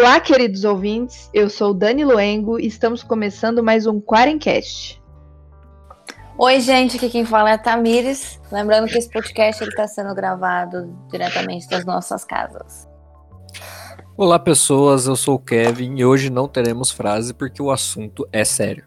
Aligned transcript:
Olá, 0.00 0.18
queridos 0.18 0.64
ouvintes. 0.64 1.28
Eu 1.30 1.50
sou 1.50 1.74
Dani 1.74 2.06
Luengo 2.06 2.58
e 2.58 2.66
estamos 2.66 3.02
começando 3.02 3.62
mais 3.62 3.86
um 3.86 4.00
Quarencast. 4.00 4.98
Oi, 6.38 6.58
gente. 6.60 6.96
Aqui 6.96 7.10
quem 7.10 7.26
fala 7.26 7.50
é 7.50 7.52
a 7.52 7.58
Tamires. 7.58 8.40
Lembrando 8.50 8.88
que 8.88 8.96
esse 8.96 9.10
podcast 9.10 9.62
está 9.62 9.86
sendo 9.86 10.14
gravado 10.14 10.96
diretamente 11.10 11.68
das 11.68 11.84
nossas 11.84 12.24
casas. 12.24 12.88
Olá, 14.16 14.38
pessoas. 14.38 15.06
Eu 15.06 15.16
sou 15.16 15.34
o 15.34 15.38
Kevin 15.38 15.94
e 15.98 16.04
hoje 16.06 16.30
não 16.30 16.48
teremos 16.48 16.90
frase 16.90 17.34
porque 17.34 17.60
o 17.60 17.70
assunto 17.70 18.26
é 18.32 18.42
sério. 18.42 18.86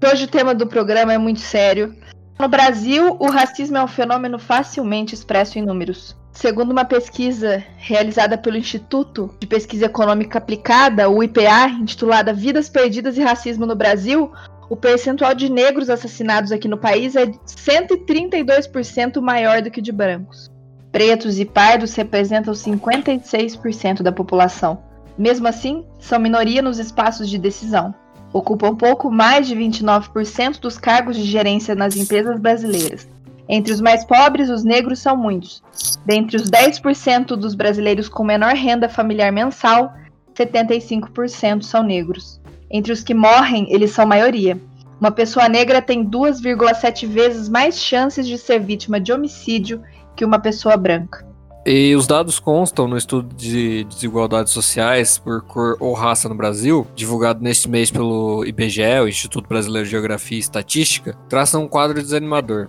Hoje 0.00 0.26
o 0.26 0.28
tema 0.28 0.54
do 0.54 0.68
programa 0.68 1.12
é 1.12 1.18
muito 1.18 1.40
sério. 1.40 1.92
No 2.38 2.46
Brasil, 2.46 3.16
o 3.18 3.28
racismo 3.28 3.78
é 3.78 3.82
um 3.82 3.88
fenômeno 3.88 4.38
facilmente 4.38 5.12
expresso 5.12 5.58
em 5.58 5.62
números. 5.62 6.16
Segundo 6.36 6.70
uma 6.70 6.84
pesquisa 6.84 7.64
realizada 7.78 8.36
pelo 8.36 8.58
Instituto 8.58 9.34
de 9.40 9.46
Pesquisa 9.46 9.86
Econômica 9.86 10.36
Aplicada, 10.36 11.08
o 11.08 11.22
IPA, 11.22 11.68
intitulada 11.80 12.34
Vidas 12.34 12.68
Perdidas 12.68 13.16
e 13.16 13.22
Racismo 13.22 13.64
no 13.64 13.74
Brasil, 13.74 14.30
o 14.68 14.76
percentual 14.76 15.34
de 15.34 15.50
negros 15.50 15.88
assassinados 15.88 16.52
aqui 16.52 16.68
no 16.68 16.76
país 16.76 17.16
é 17.16 17.24
132% 17.24 19.18
maior 19.22 19.62
do 19.62 19.70
que 19.70 19.80
de 19.80 19.90
brancos. 19.90 20.50
Pretos 20.92 21.38
e 21.38 21.46
pardos 21.46 21.94
representam 21.94 22.52
56% 22.52 24.02
da 24.02 24.12
população. 24.12 24.82
Mesmo 25.16 25.48
assim, 25.48 25.86
são 25.98 26.20
minoria 26.20 26.60
nos 26.60 26.78
espaços 26.78 27.30
de 27.30 27.38
decisão. 27.38 27.94
Ocupam 28.30 28.76
pouco 28.76 29.10
mais 29.10 29.46
de 29.46 29.56
29% 29.56 30.60
dos 30.60 30.76
cargos 30.76 31.16
de 31.16 31.24
gerência 31.24 31.74
nas 31.74 31.96
empresas 31.96 32.38
brasileiras 32.38 33.15
entre 33.48 33.72
os 33.72 33.80
mais 33.80 34.04
pobres, 34.04 34.50
os 34.50 34.64
negros 34.64 34.98
são 34.98 35.16
muitos. 35.16 35.62
Dentre 36.04 36.36
os 36.36 36.50
10% 36.50 37.36
dos 37.36 37.54
brasileiros 37.54 38.08
com 38.08 38.24
menor 38.24 38.54
renda 38.54 38.88
familiar 38.88 39.30
mensal, 39.32 39.94
75% 40.34 41.62
são 41.62 41.82
negros. 41.82 42.40
Entre 42.70 42.92
os 42.92 43.02
que 43.02 43.14
morrem, 43.14 43.72
eles 43.72 43.92
são 43.92 44.04
maioria. 44.04 44.60
Uma 45.00 45.10
pessoa 45.10 45.48
negra 45.48 45.80
tem 45.80 46.04
2,7 46.04 47.06
vezes 47.06 47.48
mais 47.48 47.78
chances 47.78 48.26
de 48.26 48.36
ser 48.38 48.58
vítima 48.60 48.98
de 48.98 49.12
homicídio 49.12 49.82
que 50.16 50.24
uma 50.24 50.38
pessoa 50.38 50.76
branca. 50.76 51.26
E 51.68 51.96
os 51.96 52.06
dados 52.06 52.38
constam 52.38 52.86
no 52.86 52.96
estudo 52.96 53.34
de 53.34 53.82
desigualdades 53.82 54.52
sociais 54.52 55.18
por 55.18 55.42
cor 55.42 55.76
ou 55.80 55.94
raça 55.94 56.28
no 56.28 56.34
Brasil, 56.36 56.86
divulgado 56.94 57.42
neste 57.42 57.68
mês 57.68 57.90
pelo 57.90 58.44
IBGE, 58.44 59.00
o 59.02 59.08
Instituto 59.08 59.48
Brasileiro 59.48 59.84
de 59.84 59.90
Geografia 59.90 60.36
e 60.36 60.40
Estatística, 60.40 61.18
traçam 61.28 61.64
um 61.64 61.68
quadro 61.68 62.00
desanimador. 62.00 62.68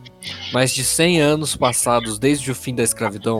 Mais 0.51 0.73
de 0.73 0.83
100 0.83 1.21
anos 1.21 1.55
passados 1.55 2.17
desde 2.17 2.49
o 2.49 2.55
fim 2.55 2.73
da 2.73 2.81
escravidão, 2.81 3.39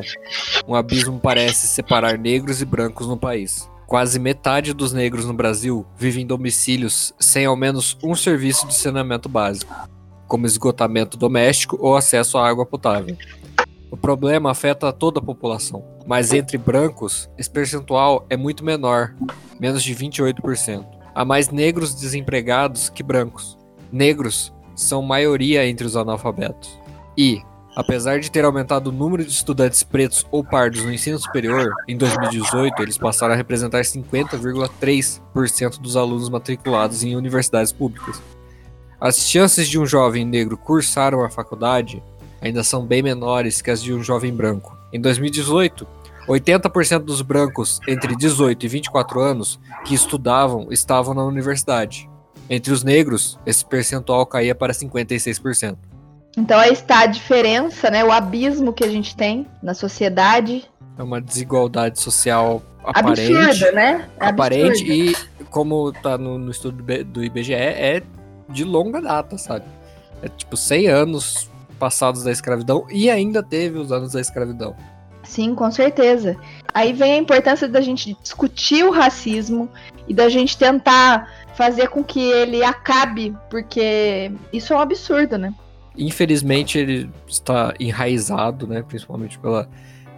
um 0.68 0.76
abismo 0.76 1.20
parece 1.20 1.66
separar 1.66 2.20
negros 2.20 2.62
e 2.62 2.66
brancos 2.66 3.08
no 3.08 3.18
país. 3.18 3.68
Quase 3.88 4.20
metade 4.20 4.76
dos 4.76 4.94
negros 4.94 5.26
no 5.26 5.34
Brasil 5.34 5.88
vivem 5.98 6.22
em 6.22 6.28
domicílios 6.28 7.16
sem 7.20 7.48
ao 7.48 7.56
menos 7.56 7.98
um 8.04 8.14
serviço 8.14 8.68
de 8.68 8.76
saneamento 8.76 9.28
básico, 9.28 9.74
como 10.28 10.46
esgotamento 10.46 11.18
doméstico 11.18 11.80
ou 11.82 11.96
acesso 11.96 12.38
à 12.38 12.48
água 12.48 12.64
potável. 12.64 13.18
O 13.90 13.96
problema 13.96 14.52
afeta 14.52 14.92
toda 14.92 15.20
a 15.20 15.24
população, 15.24 15.84
mas 16.06 16.34
entre 16.34 16.58
brancos, 16.58 17.30
esse 17.38 17.50
percentual 17.50 18.26
é 18.30 18.36
muito 18.36 18.64
menor, 18.64 19.16
menos 19.60 19.82
de 19.82 19.96
28%. 19.96 20.86
Há 21.16 21.24
mais 21.24 21.50
negros 21.50 21.96
desempregados 21.96 22.90
que 22.90 23.02
brancos. 23.02 23.58
Negros 23.92 24.54
são 24.76 25.02
maioria 25.02 25.66
entre 25.66 25.88
os 25.88 25.96
analfabetos. 25.96 26.78
E, 27.18 27.42
apesar 27.76 28.20
de 28.20 28.30
ter 28.30 28.44
aumentado 28.44 28.90
o 28.90 28.94
número 28.94 29.24
de 29.24 29.32
estudantes 29.32 29.84
pretos 29.84 30.28
ou 30.30 30.44
pardos 30.44 30.84
no 30.84 30.94
ensino 30.94 31.18
superior, 31.18 31.72
em 31.88 31.96
2018 31.98 32.84
eles 32.84 32.98
passaram 32.98 33.34
a 33.34 33.38
representar 33.38 33.82
50,3% 33.82 35.80
dos 35.80 35.96
alunos 35.96 36.30
matriculados 36.30 37.04
em 37.04 37.16
universidades 37.16 37.72
públicas. 37.72 38.22
As 39.00 39.18
chances 39.30 39.70
de 39.70 39.80
um 39.80 39.86
jovem 39.86 40.26
negro 40.26 40.58
cursar 40.58 41.16
uma 41.16 41.30
faculdade 41.30 42.04
ainda 42.42 42.64
são 42.64 42.86
bem 42.86 43.02
menores 43.02 43.62
que 43.62 43.72
as 43.72 43.82
de 43.82 43.94
um 43.94 44.04
jovem 44.04 44.34
branco. 44.34 44.78
Em 44.92 45.00
2018, 45.00 45.88
80% 46.28 47.00
dos 47.00 47.22
brancos 47.22 47.80
entre 47.88 48.16
18 48.16 48.66
e 48.66 48.70
24 48.70 49.20
anos 49.22 49.60
que 49.86 49.96
estudavam 49.96 50.68
estavam 50.72 51.14
na 51.14 51.24
universidade. 51.24 52.10
Entre 52.50 52.72
os 52.72 52.84
negros, 52.84 53.38
esse 53.46 53.66
percentual 53.66 54.26
caía 54.26 54.56
para 54.56 54.74
56%. 54.74 55.78
Então 56.38 56.60
aí 56.60 56.72
está 56.72 57.00
a 57.00 57.06
diferença, 57.08 57.90
né, 57.90 58.04
o 58.04 58.12
abismo 58.12 58.72
que 58.72 58.84
a 58.84 58.90
gente 58.90 59.16
tem 59.16 59.48
na 59.62 59.74
sociedade. 59.74 60.66
É 60.98 61.04
uma 61.04 61.20
desigualdade 61.20 62.00
social 62.00 62.62
aparente, 62.84 63.36
Absurda, 63.36 63.72
né? 63.72 64.10
É 64.20 64.28
aparente 64.28 64.84
e 64.84 65.16
como 65.50 65.90
está 65.90 66.18
no, 66.18 66.38
no, 66.38 66.52
estudo 66.52 66.84
do 67.06 67.24
IBGE 67.24 67.54
é 67.54 68.04
de 68.50 68.64
longa 68.64 69.02
data, 69.02 69.38
sabe? 69.38 69.66
É 70.22 70.30
tipo 70.30 70.56
100 70.56 70.88
anos 70.88 71.50
passados 71.78 72.24
da 72.24 72.32
escravidão 72.32 72.86
e 72.90 73.10
ainda 73.10 73.42
teve 73.42 73.78
os 73.78 73.92
anos 73.92 74.14
da 74.14 74.22
escravidão. 74.22 74.76
Sim, 75.24 75.54
com 75.54 75.70
certeza. 75.70 76.38
Aí 76.74 76.94
vem 76.94 77.14
a 77.14 77.18
importância 77.18 77.68
da 77.68 77.82
gente 77.82 78.18
discutir 78.22 78.84
o 78.84 78.92
racismo 78.92 79.70
e 80.08 80.14
da 80.14 80.30
gente 80.30 80.58
tentar 80.58 81.30
fazer 81.56 81.90
com 81.90 82.04
que 82.04 82.20
ele 82.20 82.64
acabe, 82.64 83.36
porque 83.50 84.32
isso 84.54 84.74
é 84.74 84.76
um 84.76 84.80
absurdo, 84.80 85.38
né? 85.38 85.54
Infelizmente 85.98 86.78
ele 86.78 87.10
está 87.28 87.74
enraizado, 87.80 88.68
né, 88.68 88.84
principalmente 88.88 89.38
pela, 89.40 89.68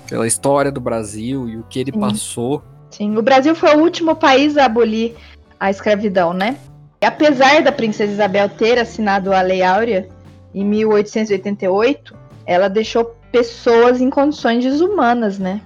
pela 0.07 0.27
história 0.27 0.71
do 0.71 0.81
Brasil 0.81 1.47
e 1.49 1.57
o 1.57 1.63
que 1.63 1.79
ele 1.79 1.91
Sim. 1.91 1.99
passou. 1.99 2.63
Sim, 2.91 3.17
o 3.17 3.21
Brasil 3.21 3.55
foi 3.55 3.75
o 3.75 3.79
último 3.79 4.15
país 4.15 4.57
a 4.57 4.65
abolir 4.65 5.15
a 5.59 5.69
escravidão, 5.69 6.33
né? 6.33 6.57
E 7.01 7.05
apesar 7.05 7.61
da 7.63 7.71
princesa 7.71 8.11
Isabel 8.11 8.49
ter 8.49 8.77
assinado 8.77 9.33
a 9.33 9.41
Lei 9.41 9.63
Áurea, 9.63 10.09
em 10.53 10.65
1888, 10.65 12.15
ela 12.45 12.67
deixou 12.67 13.15
pessoas 13.31 14.01
em 14.01 14.09
condições 14.09 14.63
desumanas, 14.63 15.37
né? 15.37 15.61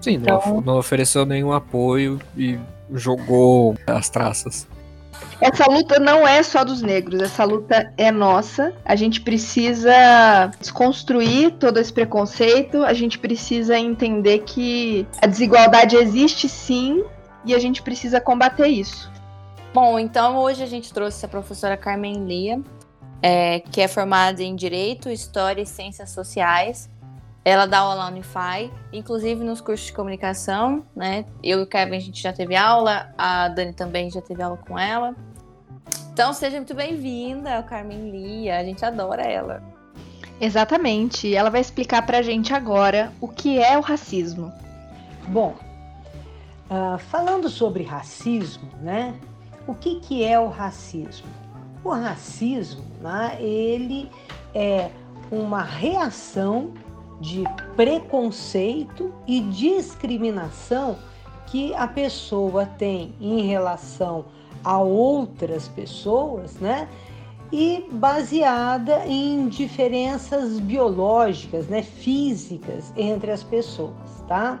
Sim, 0.00 0.14
então... 0.14 0.40
não, 0.46 0.60
não 0.60 0.78
ofereceu 0.78 1.24
nenhum 1.24 1.52
apoio 1.52 2.20
e 2.36 2.58
jogou 2.92 3.76
as 3.86 4.08
traças. 4.08 4.66
Essa 5.40 5.66
luta 5.70 6.00
não 6.00 6.26
é 6.26 6.42
só 6.42 6.64
dos 6.64 6.82
negros, 6.82 7.20
essa 7.22 7.44
luta 7.44 7.92
é 7.96 8.10
nossa. 8.10 8.72
A 8.84 8.96
gente 8.96 9.20
precisa 9.20 10.50
desconstruir 10.58 11.52
todo 11.52 11.78
esse 11.78 11.92
preconceito, 11.92 12.82
a 12.84 12.92
gente 12.92 13.18
precisa 13.18 13.78
entender 13.78 14.40
que 14.40 15.06
a 15.22 15.26
desigualdade 15.26 15.96
existe 15.96 16.48
sim 16.48 17.04
e 17.44 17.54
a 17.54 17.58
gente 17.58 17.82
precisa 17.82 18.20
combater 18.20 18.66
isso. 18.66 19.10
Bom, 19.72 19.98
então 19.98 20.38
hoje 20.38 20.62
a 20.62 20.66
gente 20.66 20.92
trouxe 20.92 21.24
a 21.24 21.28
professora 21.28 21.76
Carmen 21.76 22.24
Lia, 22.24 22.60
é, 23.22 23.60
que 23.60 23.80
é 23.80 23.88
formada 23.88 24.42
em 24.42 24.54
Direito, 24.54 25.08
História 25.08 25.62
e 25.62 25.66
Ciências 25.66 26.10
Sociais. 26.10 26.90
Ela 27.44 27.66
dá 27.66 27.78
aula 27.78 27.96
na 27.96 28.08
Unify, 28.08 28.70
inclusive 28.92 29.42
nos 29.42 29.60
cursos 29.60 29.86
de 29.86 29.92
comunicação, 29.92 30.84
né? 30.94 31.24
Eu 31.42 31.60
e 31.60 31.62
o 31.62 31.66
Kevin 31.66 31.96
a 31.96 32.00
gente 32.00 32.22
já 32.22 32.32
teve 32.32 32.54
aula, 32.54 33.12
a 33.16 33.48
Dani 33.48 33.72
também 33.72 34.10
já 34.10 34.20
teve 34.20 34.42
aula 34.42 34.56
com 34.58 34.78
ela. 34.78 35.16
Então 36.12 36.32
seja 36.32 36.56
muito 36.56 36.74
bem-vinda, 36.74 37.62
Carmen 37.62 38.10
Lia, 38.10 38.58
a 38.58 38.64
gente 38.64 38.84
adora 38.84 39.22
ela. 39.22 39.62
Exatamente, 40.40 41.34
ela 41.34 41.50
vai 41.50 41.60
explicar 41.60 42.04
pra 42.04 42.22
gente 42.22 42.52
agora 42.52 43.12
o 43.20 43.28
que 43.28 43.60
é 43.60 43.78
o 43.78 43.80
racismo. 43.80 44.52
Bom, 45.28 45.56
uh, 46.70 46.98
falando 46.98 47.48
sobre 47.48 47.82
racismo, 47.82 48.68
né? 48.80 49.14
O 49.66 49.74
que, 49.74 50.00
que 50.00 50.24
é 50.24 50.38
o 50.38 50.48
racismo? 50.48 51.28
O 51.84 51.90
racismo, 51.90 52.84
né, 53.00 53.36
ele 53.40 54.10
é 54.54 54.90
uma 55.30 55.62
reação 55.62 56.72
de 57.20 57.44
preconceito 57.76 59.12
e 59.26 59.40
discriminação 59.40 60.96
que 61.46 61.74
a 61.74 61.86
pessoa 61.86 62.66
tem 62.66 63.14
em 63.20 63.42
relação 63.42 64.26
a 64.62 64.78
outras 64.78 65.68
pessoas, 65.68 66.54
né? 66.56 66.88
E 67.50 67.88
baseada 67.90 69.06
em 69.06 69.48
diferenças 69.48 70.60
biológicas, 70.60 71.66
né, 71.66 71.82
físicas 71.82 72.92
entre 72.96 73.30
as 73.30 73.42
pessoas, 73.42 74.22
tá? 74.26 74.60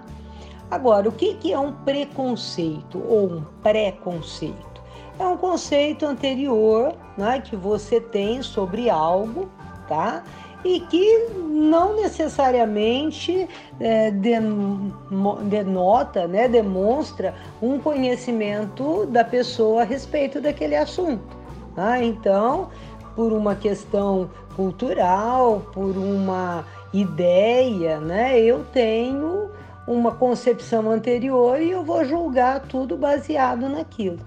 Agora, 0.70 1.08
o 1.08 1.12
que, 1.12 1.52
é 1.52 1.58
um 1.58 1.72
preconceito 1.72 3.02
ou 3.06 3.32
um 3.32 3.44
preconceito? 3.62 4.77
É 5.18 5.26
um 5.26 5.36
conceito 5.36 6.06
anterior 6.06 6.94
né, 7.16 7.40
que 7.40 7.56
você 7.56 8.00
tem 8.00 8.42
sobre 8.42 8.88
algo, 8.88 9.50
tá? 9.88 10.22
E 10.64 10.80
que 10.80 11.28
não 11.48 11.96
necessariamente 11.96 13.48
é, 13.78 14.10
denota, 14.10 16.26
né, 16.26 16.48
demonstra 16.48 17.34
um 17.62 17.78
conhecimento 17.78 19.06
da 19.06 19.24
pessoa 19.24 19.82
a 19.82 19.84
respeito 19.84 20.40
daquele 20.40 20.74
assunto. 20.74 21.36
Tá? 21.74 22.02
Então, 22.02 22.70
por 23.14 23.32
uma 23.32 23.54
questão 23.54 24.28
cultural, 24.56 25.62
por 25.72 25.96
uma 25.96 26.64
ideia, 26.92 28.00
né, 28.00 28.40
eu 28.40 28.64
tenho 28.72 29.48
uma 29.86 30.12
concepção 30.12 30.90
anterior 30.90 31.62
e 31.62 31.70
eu 31.70 31.84
vou 31.84 32.04
julgar 32.04 32.62
tudo 32.62 32.96
baseado 32.96 33.68
naquilo. 33.68 34.18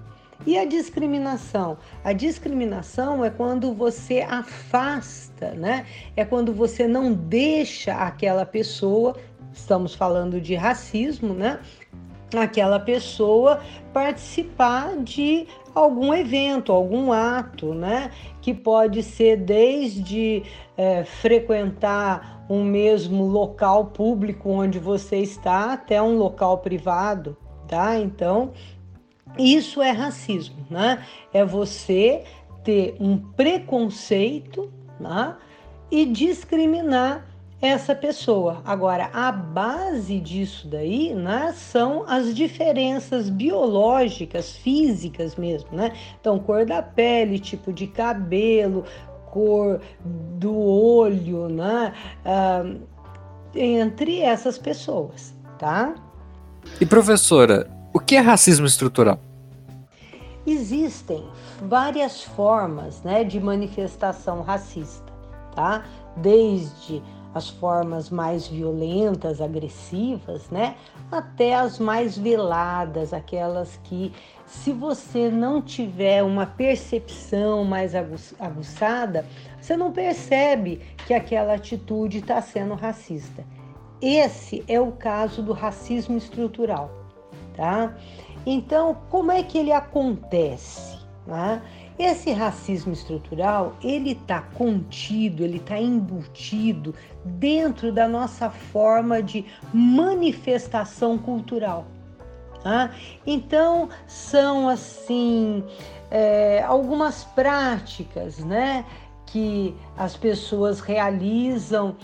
E 0.44 0.58
a 0.58 0.64
discriminação? 0.64 1.78
A 2.02 2.12
discriminação 2.12 3.24
é 3.24 3.30
quando 3.30 3.72
você 3.72 4.22
afasta, 4.22 5.52
né? 5.52 5.86
É 6.16 6.24
quando 6.24 6.52
você 6.52 6.88
não 6.88 7.12
deixa 7.12 7.94
aquela 7.94 8.44
pessoa, 8.44 9.16
estamos 9.52 9.94
falando 9.94 10.40
de 10.40 10.56
racismo, 10.56 11.32
né? 11.32 11.60
Aquela 12.34 12.80
pessoa 12.80 13.60
participar 13.92 14.96
de 14.96 15.46
algum 15.72 16.12
evento, 16.12 16.72
algum 16.72 17.12
ato, 17.12 17.72
né? 17.72 18.10
Que 18.40 18.52
pode 18.52 19.00
ser 19.04 19.36
desde 19.36 20.42
é, 20.76 21.04
frequentar 21.04 22.44
um 22.50 22.64
mesmo 22.64 23.26
local 23.26 23.86
público 23.86 24.50
onde 24.50 24.80
você 24.80 25.18
está 25.18 25.74
até 25.74 26.02
um 26.02 26.16
local 26.16 26.58
privado, 26.58 27.36
tá? 27.68 27.96
Então, 27.96 28.52
isso 29.38 29.80
é 29.82 29.90
racismo, 29.90 30.66
né? 30.70 31.04
É 31.32 31.44
você 31.44 32.24
ter 32.64 32.96
um 33.00 33.18
preconceito 33.18 34.70
né? 35.00 35.36
e 35.90 36.04
discriminar 36.06 37.26
essa 37.60 37.94
pessoa. 37.94 38.60
Agora, 38.64 39.08
a 39.12 39.30
base 39.30 40.18
disso 40.18 40.66
daí 40.66 41.14
né, 41.14 41.54
são 41.56 42.04
as 42.08 42.34
diferenças 42.34 43.30
biológicas, 43.30 44.56
físicas 44.56 45.36
mesmo, 45.36 45.68
né? 45.72 45.92
Então, 46.20 46.40
cor 46.40 46.66
da 46.66 46.82
pele, 46.82 47.38
tipo 47.38 47.72
de 47.72 47.86
cabelo, 47.86 48.84
cor 49.30 49.80
do 50.04 50.58
olho, 50.58 51.48
né? 51.48 51.94
Ah, 52.24 52.64
entre 53.54 54.20
essas 54.20 54.58
pessoas, 54.58 55.32
tá? 55.56 55.94
E 56.80 56.86
professora, 56.86 57.70
o 57.92 58.00
que 58.00 58.16
é 58.16 58.20
racismo 58.20 58.66
estrutural? 58.66 59.18
Existem 60.46 61.24
várias 61.60 62.24
formas 62.24 63.02
né, 63.02 63.22
de 63.22 63.38
manifestação 63.38 64.40
racista, 64.42 65.12
tá? 65.54 65.84
Desde 66.16 67.02
as 67.34 67.48
formas 67.48 68.10
mais 68.10 68.46
violentas, 68.46 69.40
agressivas, 69.40 70.50
né? 70.50 70.74
Até 71.10 71.54
as 71.54 71.78
mais 71.78 72.16
veladas, 72.18 73.12
aquelas 73.12 73.78
que, 73.84 74.12
se 74.46 74.72
você 74.72 75.30
não 75.30 75.62
tiver 75.62 76.22
uma 76.22 76.46
percepção 76.46 77.64
mais 77.64 77.94
aguçada, 77.94 79.26
você 79.60 79.76
não 79.76 79.92
percebe 79.92 80.80
que 81.06 81.14
aquela 81.14 81.54
atitude 81.54 82.18
está 82.18 82.40
sendo 82.42 82.74
racista. 82.74 83.44
Esse 84.00 84.64
é 84.66 84.80
o 84.80 84.92
caso 84.92 85.42
do 85.42 85.52
racismo 85.52 86.18
estrutural 86.18 87.01
tá? 87.56 87.94
Então, 88.44 88.96
como 89.10 89.30
é 89.30 89.42
que 89.42 89.58
ele 89.58 89.72
acontece? 89.72 90.98
Né? 91.26 91.62
Esse 91.98 92.32
racismo 92.32 92.92
estrutural, 92.92 93.76
ele 93.82 94.12
está 94.12 94.40
contido, 94.40 95.44
ele 95.44 95.58
está 95.58 95.78
embutido 95.78 96.94
dentro 97.24 97.92
da 97.92 98.08
nossa 98.08 98.50
forma 98.50 99.22
de 99.22 99.44
manifestação 99.72 101.16
cultural. 101.16 101.86
Tá? 102.62 102.90
Então, 103.26 103.88
são 104.06 104.68
assim 104.68 105.64
é, 106.10 106.62
algumas 106.62 107.24
práticas 107.24 108.38
né, 108.38 108.84
que 109.26 109.74
as 109.96 110.16
pessoas 110.16 110.80
realizam 110.80 111.96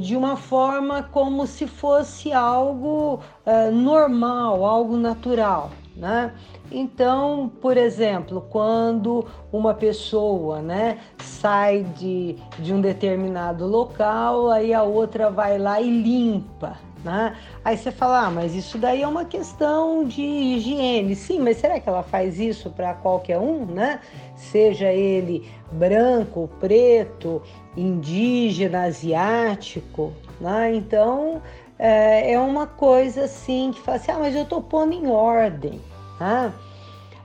de 0.00 0.16
uma 0.16 0.36
forma 0.36 1.02
como 1.02 1.46
se 1.46 1.66
fosse 1.66 2.32
algo 2.32 3.20
é, 3.44 3.70
normal, 3.70 4.64
algo 4.64 4.96
natural, 4.96 5.70
né? 5.94 6.32
Então, 6.70 7.50
por 7.60 7.76
exemplo, 7.76 8.46
quando 8.50 9.24
uma 9.52 9.72
pessoa 9.72 10.60
né, 10.60 10.98
sai 11.18 11.84
de, 11.96 12.36
de 12.58 12.72
um 12.72 12.80
determinado 12.80 13.66
local, 13.66 14.50
aí 14.50 14.74
a 14.74 14.82
outra 14.82 15.30
vai 15.30 15.58
lá 15.58 15.80
e 15.80 16.02
limpa. 16.02 16.76
Né? 17.04 17.36
Aí 17.64 17.76
você 17.76 17.92
fala, 17.92 18.26
ah, 18.26 18.30
mas 18.30 18.52
isso 18.52 18.78
daí 18.78 19.02
é 19.02 19.06
uma 19.06 19.24
questão 19.24 20.02
de 20.02 20.22
higiene. 20.22 21.14
Sim, 21.14 21.38
mas 21.38 21.58
será 21.58 21.78
que 21.78 21.88
ela 21.88 22.02
faz 22.02 22.40
isso 22.40 22.68
para 22.70 22.94
qualquer 22.94 23.38
um, 23.38 23.64
né? 23.64 24.00
Seja 24.34 24.92
ele 24.92 25.48
branco, 25.70 26.50
preto, 26.58 27.40
indígena, 27.76 28.84
asiático, 28.84 30.12
né? 30.40 30.74
Então 30.74 31.42
é, 31.78 32.32
é 32.32 32.40
uma 32.40 32.66
coisa 32.66 33.24
assim 33.24 33.72
que 33.72 33.80
fala 33.80 33.96
assim, 33.98 34.12
ah, 34.12 34.18
mas 34.18 34.34
eu 34.34 34.42
estou 34.42 34.62
pondo 34.62 34.92
em 34.94 35.06
ordem, 35.08 35.80
né? 36.18 36.52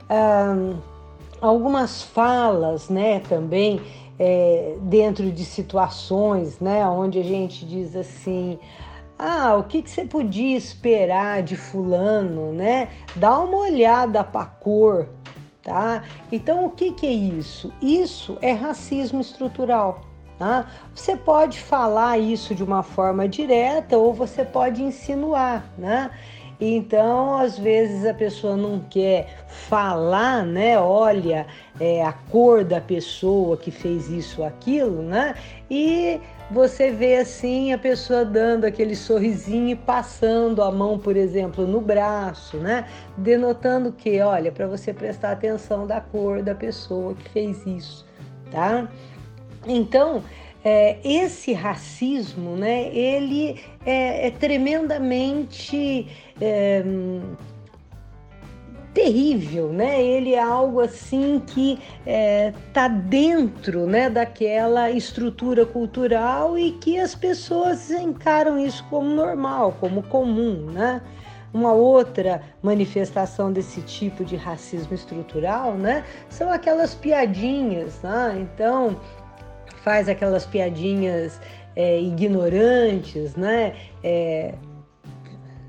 Ah, 0.09 0.74
algumas 1.42 2.03
falas, 2.03 2.89
né, 2.89 3.19
também 3.21 3.81
é, 4.19 4.75
dentro 4.81 5.31
de 5.31 5.44
situações, 5.44 6.59
né, 6.59 6.86
onde 6.88 7.19
a 7.19 7.24
gente 7.24 7.65
diz 7.65 7.95
assim, 7.95 8.59
ah, 9.18 9.56
o 9.56 9.63
que, 9.63 9.81
que 9.81 9.89
você 9.89 10.03
podia 10.03 10.57
esperar 10.57 11.44
de 11.44 11.56
fulano, 11.56 12.51
né? 12.51 12.89
Dá 13.15 13.39
uma 13.39 13.57
olhada 13.57 14.24
para 14.24 14.45
cor, 14.45 15.09
tá? 15.62 16.03
Então, 16.31 16.65
o 16.65 16.71
que, 16.71 16.92
que 16.92 17.06
é 17.06 17.12
isso? 17.12 17.71
Isso 17.80 18.36
é 18.42 18.51
racismo 18.51 19.21
estrutural. 19.21 20.01
Tá? 20.41 20.65
Você 20.95 21.15
pode 21.15 21.59
falar 21.59 22.17
isso 22.17 22.55
de 22.55 22.63
uma 22.63 22.81
forma 22.81 23.29
direta 23.29 23.95
ou 23.95 24.11
você 24.11 24.43
pode 24.43 24.81
insinuar, 24.81 25.63
né? 25.77 26.09
Então, 26.59 27.38
às 27.38 27.59
vezes 27.59 28.07
a 28.07 28.13
pessoa 28.15 28.57
não 28.57 28.79
quer 28.79 29.45
falar, 29.47 30.43
né? 30.43 30.79
Olha, 30.79 31.45
é, 31.79 32.03
a 32.03 32.11
cor 32.11 32.63
da 32.63 32.81
pessoa 32.81 33.55
que 33.55 33.69
fez 33.69 34.09
isso 34.09 34.43
aquilo, 34.43 35.03
né? 35.03 35.35
E 35.69 36.19
você 36.49 36.89
vê 36.89 37.17
assim 37.17 37.71
a 37.71 37.77
pessoa 37.77 38.25
dando 38.25 38.65
aquele 38.65 38.95
sorrisinho 38.95 39.69
e 39.69 39.75
passando 39.75 40.63
a 40.63 40.71
mão, 40.71 40.97
por 40.97 41.15
exemplo, 41.15 41.67
no 41.67 41.79
braço, 41.79 42.57
né? 42.57 42.88
Denotando 43.15 43.91
que, 43.91 44.19
olha, 44.21 44.51
para 44.51 44.65
você 44.65 44.91
prestar 44.91 45.33
atenção 45.33 45.85
da 45.85 46.01
cor 46.01 46.41
da 46.41 46.55
pessoa 46.55 47.13
que 47.13 47.29
fez 47.29 47.63
isso, 47.63 48.07
tá? 48.49 48.89
Então, 49.66 50.24
é, 50.63 50.98
esse 51.04 51.54
racismo, 51.54 52.56
né, 52.56 52.94
ele 52.94 53.60
é, 53.86 54.28
é 54.28 54.31
tremendamente 54.31 56.08
é, 56.40 56.84
terrível, 58.94 59.69
né? 59.69 60.02
Ele 60.04 60.34
é 60.34 60.42
algo 60.42 60.82
assim 60.82 61.41
que 61.46 61.80
está 62.06 62.86
é, 62.86 62.89
dentro, 62.89 63.88
né, 63.88 64.10
daquela 64.10 64.91
estrutura 64.91 65.65
cultural 65.65 66.58
e 66.58 66.72
que 66.74 67.00
as 67.00 67.15
pessoas 67.15 67.89
encaram 67.89 68.60
isso 68.60 68.86
como 68.89 69.10
normal, 69.10 69.75
como 69.80 70.03
comum, 70.03 70.68
né? 70.72 71.01
Uma 71.53 71.74
outra 71.74 72.41
manifestação 72.62 73.51
desse 73.51 73.82
tipo 73.82 74.24
de 74.24 74.38
racismo 74.38 74.94
estrutural, 74.94 75.74
né, 75.74 76.06
são 76.30 76.50
aquelas 76.50 76.94
piadinhas, 76.96 78.01
né? 78.01 78.38
Então, 78.39 78.98
faz 79.83 80.07
aquelas 80.07 80.45
piadinhas 80.45 81.39
é, 81.75 82.00
ignorantes, 82.00 83.35
né? 83.35 83.75
É, 84.03 84.55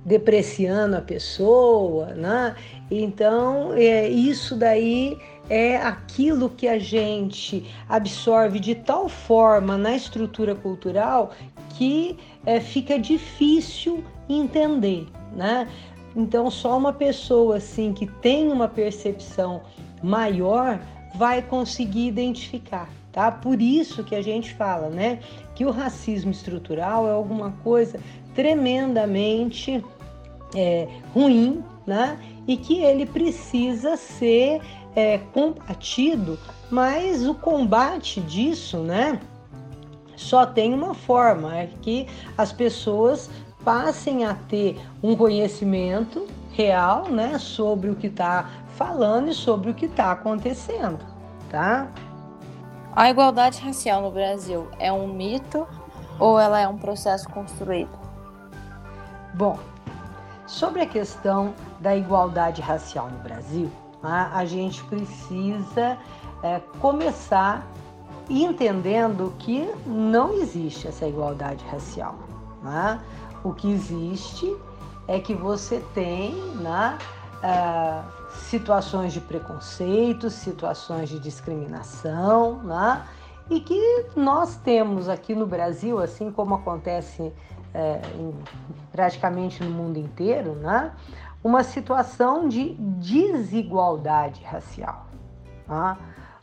depreciando 0.05 0.97
a 0.97 1.01
pessoa, 1.01 2.07
né? 2.15 2.57
Então, 2.91 3.73
é, 3.75 4.09
isso 4.09 4.57
daí 4.57 5.17
é 5.49 5.77
aquilo 5.77 6.51
que 6.51 6.67
a 6.67 6.79
gente 6.79 7.65
absorve 7.89 8.59
de 8.59 8.75
tal 8.75 9.09
forma 9.09 9.77
na 9.77 9.95
estrutura 9.95 10.55
cultural 10.55 11.33
que 11.77 12.19
é, 12.45 12.59
fica 12.59 12.99
difícil 12.99 14.05
entender, 14.29 15.07
né? 15.35 15.69
Então, 16.17 16.51
só 16.51 16.77
uma 16.77 16.93
pessoa 16.93 17.57
assim 17.57 17.93
que 17.93 18.07
tem 18.07 18.51
uma 18.51 18.69
percepção 18.69 19.63
maior 20.03 20.81
vai 21.15 21.43
conseguir 21.43 22.09
identificar 22.09 22.89
tá? 23.13 23.31
Por 23.31 23.61
isso 23.61 24.03
que 24.03 24.15
a 24.15 24.23
gente 24.23 24.55
fala, 24.55 24.89
né, 24.89 25.21
que 25.55 25.65
o 25.65 25.71
racismo 25.71 26.31
estrutural 26.31 27.07
é 27.07 27.13
alguma 27.13 27.53
coisa 27.63 28.01
tremendamente 28.35 29.85
é, 30.55 30.89
ruim, 31.15 31.63
né? 31.87 32.19
E 32.47 32.57
que 32.57 32.83
ele 32.83 33.07
precisa 33.07 33.97
ser 33.97 34.61
é, 34.95 35.19
combatido, 35.33 36.39
mas 36.71 37.27
o 37.27 37.35
combate 37.35 38.21
disso, 38.21 38.79
né? 38.79 39.21
Só 40.17 40.47
tem 40.47 40.73
uma 40.73 40.95
forma, 40.95 41.57
é 41.57 41.69
que 41.81 42.07
as 42.37 42.53
pessoas 42.53 43.31
passem 43.65 44.25
a 44.25 44.35
ter 44.35 44.81
um 45.03 45.17
conhecimento 45.17 46.27
real, 46.53 47.09
né, 47.09 47.39
sobre 47.39 47.91
o 47.91 47.97
que 47.97 48.09
está 48.09 48.51
falando 48.77 49.31
e 49.31 49.35
sobre 49.35 49.71
o 49.71 49.75
que 49.75 49.87
está 49.87 50.13
acontecendo, 50.13 50.99
tá? 51.51 51.91
A 52.95 53.09
igualdade 53.09 53.59
racial 53.59 54.03
no 54.03 54.11
Brasil 54.11 54.69
é 54.79 54.93
um 54.93 55.07
mito 55.07 55.67
ou 56.19 56.39
ela 56.39 56.61
é 56.61 56.69
um 56.69 56.77
processo 56.77 57.27
construído? 57.31 57.91
Bom, 59.33 59.59
sobre 60.47 60.83
a 60.83 60.87
questão 60.87 61.55
da 61.81 61.97
igualdade 61.97 62.61
racial 62.61 63.09
no 63.09 63.19
Brasil, 63.21 63.71
né, 64.03 64.31
a 64.31 64.45
gente 64.45 64.85
precisa 64.85 65.97
é, 66.43 66.61
começar 66.81 67.67
entendendo 68.29 69.33
que 69.39 69.73
não 69.87 70.35
existe 70.35 70.87
essa 70.87 71.07
igualdade 71.07 71.65
racial. 71.71 72.17
Né? 72.63 73.01
O 73.43 73.55
que 73.55 73.73
existe 73.73 74.55
é 75.09 75.19
que 75.19 75.33
você 75.35 75.83
tem 75.95 76.35
né, 76.57 76.99
uh, 77.43 78.22
situações 78.35 79.13
de 79.13 79.21
preconceito, 79.21 80.31
situações 80.31 81.09
de 81.09 81.19
discriminação, 81.19 82.63
né? 82.63 83.03
e 83.51 83.61
que 83.61 84.07
nós 84.17 84.57
temos 84.57 85.09
aqui 85.09 85.35
no 85.35 85.47
Brasil, 85.47 85.99
assim 85.99 86.31
como 86.31 86.55
acontece 86.55 87.33
é, 87.75 88.01
em, 88.15 88.35
praticamente 88.91 89.63
no 89.63 89.71
mundo 89.71 89.99
inteiro, 89.99 90.55
né? 90.55 90.93
uma 91.43 91.63
situação 91.63 92.49
de 92.49 92.75
desigualdade 92.79 94.43
racial. 94.45 95.07
Tá? 95.67 95.99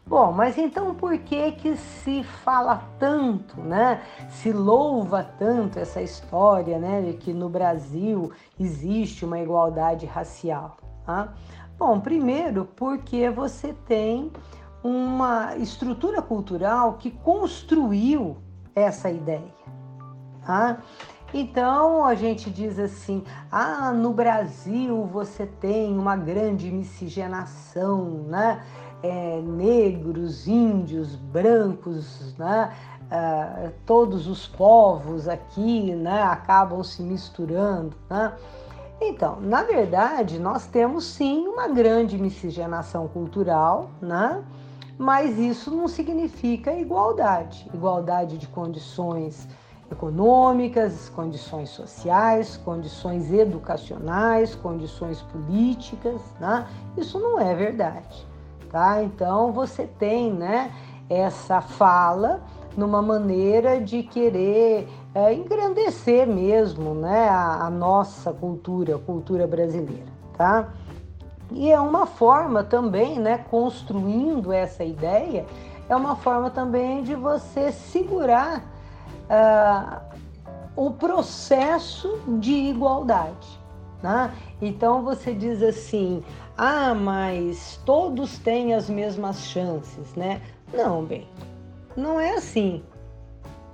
Bom, 0.06 0.32
mas 0.32 0.58
então 0.58 0.96
por 0.96 1.16
que 1.20 1.52
que 1.52 1.78
se 1.78 2.24
fala 2.24 2.82
tanto, 2.98 3.62
né? 3.62 4.02
Se 4.28 4.52
louva 4.52 5.24
tanto 5.24 5.78
essa 5.78 6.02
história, 6.02 6.80
né, 6.80 7.02
de 7.04 7.14
que 7.14 7.32
no 7.32 7.48
Brasil 7.48 8.32
existe 8.60 9.24
uma 9.24 9.40
igualdade 9.40 10.08
racial? 10.08 10.78
Tá? 11.06 11.32
Bom, 11.80 11.98
primeiro 11.98 12.66
porque 12.76 13.30
você 13.30 13.74
tem 13.88 14.30
uma 14.84 15.56
estrutura 15.56 16.22
cultural 16.22 16.96
que 16.96 17.10
construiu 17.10 18.36
essa 18.76 19.10
ideia. 19.10 19.56
Tá? 20.46 20.80
Então 21.34 22.04
a 22.04 22.16
gente 22.16 22.50
diz 22.50 22.78
assim: 22.78 23.24
ah, 23.50 23.94
no 23.94 24.12
Brasil 24.12 25.06
você 25.06 25.46
tem 25.46 25.98
uma 25.98 26.18
grande 26.18 26.70
miscigenação, 26.70 28.26
né? 28.28 28.62
É, 29.02 29.40
negros, 29.42 30.50
índios, 30.50 31.16
brancos, 31.16 32.36
né? 32.38 32.76
Uh, 33.10 33.72
todos 33.86 34.28
os 34.28 34.46
povos 34.46 35.30
aqui 35.30 35.96
né, 35.96 36.22
acabam 36.24 36.84
se 36.84 37.02
misturando. 37.02 37.96
Né? 38.10 38.34
Então, 39.02 39.40
na 39.40 39.64
verdade, 39.64 40.40
nós 40.40 40.66
temos 40.66 41.06
sim 41.06 41.48
uma 41.48 41.68
grande 41.68 42.18
miscigenação 42.18 43.08
cultural, 43.08 43.90
né? 44.02 44.44
mas 44.98 45.40
isso 45.40 45.72
não 45.72 45.88
significa 45.88 46.74
igualdade 46.74 47.66
igualdade 47.74 48.38
de 48.38 48.48
condições 48.48 49.48
econômicas, 49.92 51.10
condições 51.10 51.70
sociais, 51.70 52.58
condições 52.58 53.32
educacionais, 53.34 54.54
condições 54.54 55.22
políticas, 55.24 56.22
né? 56.40 56.68
Isso 56.96 57.20
não 57.20 57.40
é 57.40 57.56
verdade, 57.56 58.28
tá? 58.70 59.02
Então 59.02 59.52
você 59.52 59.88
tem, 59.88 60.32
né, 60.32 60.72
essa 61.10 61.60
fala 61.60 62.42
numa 62.80 63.02
maneira 63.02 63.82
de 63.82 64.02
querer 64.02 64.88
é, 65.14 65.34
engrandecer 65.34 66.26
mesmo, 66.26 66.94
né, 66.96 67.28
a, 67.28 67.66
a 67.66 67.70
nossa 67.70 68.32
cultura, 68.32 68.96
a 68.96 69.00
cultura 69.00 69.46
brasileira, 69.46 70.08
tá? 70.38 70.70
E 71.52 71.72
é 71.72 71.80
uma 71.80 72.06
forma 72.06 72.64
também, 72.64 73.20
né, 73.20 73.44
construindo 73.50 74.54
essa 74.54 74.84
ideia, 74.84 75.46
é 75.90 75.96
uma 75.96 76.16
forma 76.16 76.50
também 76.50 77.04
de 77.04 77.16
você 77.16 77.72
segurar 77.72 78.64
uh, 79.30 80.00
o 80.76 80.92
processo 80.92 82.22
de 82.40 82.54
igualdade. 82.54 83.60
Né? 84.02 84.32
Então 84.62 85.04
você 85.04 85.34
diz 85.34 85.62
assim: 85.62 86.24
ah, 86.58 86.94
mas 86.94 87.82
todos 87.86 88.38
têm 88.38 88.74
as 88.74 88.90
mesmas 88.90 89.42
chances, 89.48 90.14
né? 90.16 90.42
Não, 90.72 91.04
bem, 91.04 91.28
não 91.96 92.20
é 92.20 92.36
assim. 92.36 92.84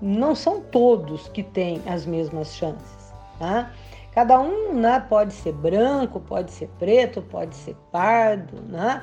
Não 0.02 0.36
são 0.36 0.62
todos 0.62 1.28
que 1.30 1.44
têm 1.44 1.82
as 1.86 2.06
mesmas 2.06 2.54
chances. 2.54 3.14
Tá? 3.40 3.72
Cada 4.14 4.40
um 4.40 4.74
né, 4.74 5.06
pode 5.10 5.34
ser 5.34 5.54
branco, 5.54 6.20
pode 6.20 6.52
ser 6.52 6.70
preto, 6.80 7.22
pode 7.22 7.56
ser 7.56 7.76
pardo, 7.92 8.62
né? 8.62 9.02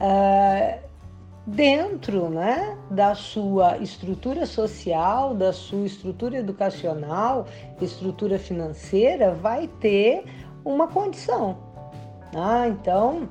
Uh, 0.00 0.88
dentro 1.46 2.28
né, 2.28 2.76
da 2.90 3.14
sua 3.14 3.78
estrutura 3.78 4.44
social, 4.44 5.34
da 5.34 5.52
sua 5.52 5.86
estrutura 5.86 6.38
educacional, 6.38 7.46
estrutura 7.80 8.38
financeira, 8.38 9.32
vai 9.32 9.66
ter 9.80 10.24
uma 10.64 10.88
condição. 10.88 11.56
Ah, 12.34 12.68
então, 12.68 13.28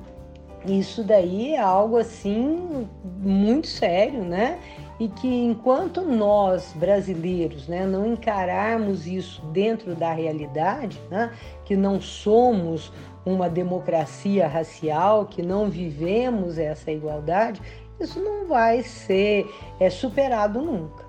isso 0.66 1.04
daí 1.04 1.54
é 1.54 1.60
algo 1.60 1.96
assim 1.96 2.88
muito 3.20 3.68
sério, 3.68 4.24
né? 4.24 4.58
E 4.98 5.08
que 5.08 5.28
enquanto 5.28 6.02
nós 6.02 6.72
brasileiros, 6.74 7.68
né, 7.68 7.86
não 7.86 8.04
encararmos 8.04 9.06
isso 9.06 9.40
dentro 9.46 9.94
da 9.94 10.12
realidade, 10.12 11.00
né, 11.08 11.32
que 11.64 11.76
não 11.76 12.00
somos 12.00 12.92
uma 13.24 13.48
democracia 13.48 14.48
racial, 14.48 15.26
que 15.26 15.42
não 15.42 15.68
vivemos 15.68 16.58
essa 16.58 16.90
igualdade, 16.90 17.60
isso 18.00 18.20
não 18.20 18.46
vai 18.46 18.82
ser 18.82 19.46
é, 19.78 19.88
superado 19.90 20.60
nunca. 20.60 21.04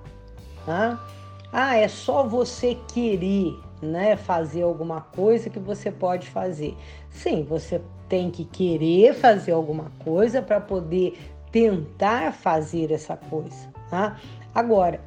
Tá? 0.66 1.00
Ah, 1.52 1.76
é 1.76 1.88
só 1.88 2.28
você 2.28 2.78
querer 2.94 3.58
né, 3.82 4.16
fazer 4.16 4.62
alguma 4.62 5.02
coisa 5.02 5.50
que 5.50 5.60
você 5.60 5.92
pode 5.92 6.30
fazer. 6.30 6.76
Sim, 7.10 7.44
você 7.44 7.82
tem 8.08 8.30
que 8.30 8.44
querer 8.44 9.14
fazer 9.14 9.52
alguma 9.52 9.92
coisa 10.04 10.42
para 10.42 10.60
poder 10.60 11.18
tentar 11.52 12.34
fazer 12.34 12.92
essa 12.92 13.16
coisa. 13.16 13.79
Tá? 13.90 14.18
Agora, 14.54 15.00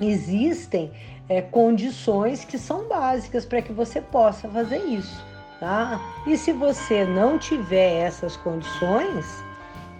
existem 0.00 0.90
é, 1.28 1.42
condições 1.42 2.44
que 2.44 2.58
são 2.58 2.88
básicas 2.88 3.44
para 3.44 3.62
que 3.62 3.72
você 3.72 4.00
possa 4.00 4.48
fazer 4.48 4.78
isso. 4.78 5.24
Tá? 5.60 6.00
E 6.26 6.36
se 6.36 6.52
você 6.52 7.04
não 7.04 7.38
tiver 7.38 8.04
essas 8.04 8.36
condições, 8.36 9.26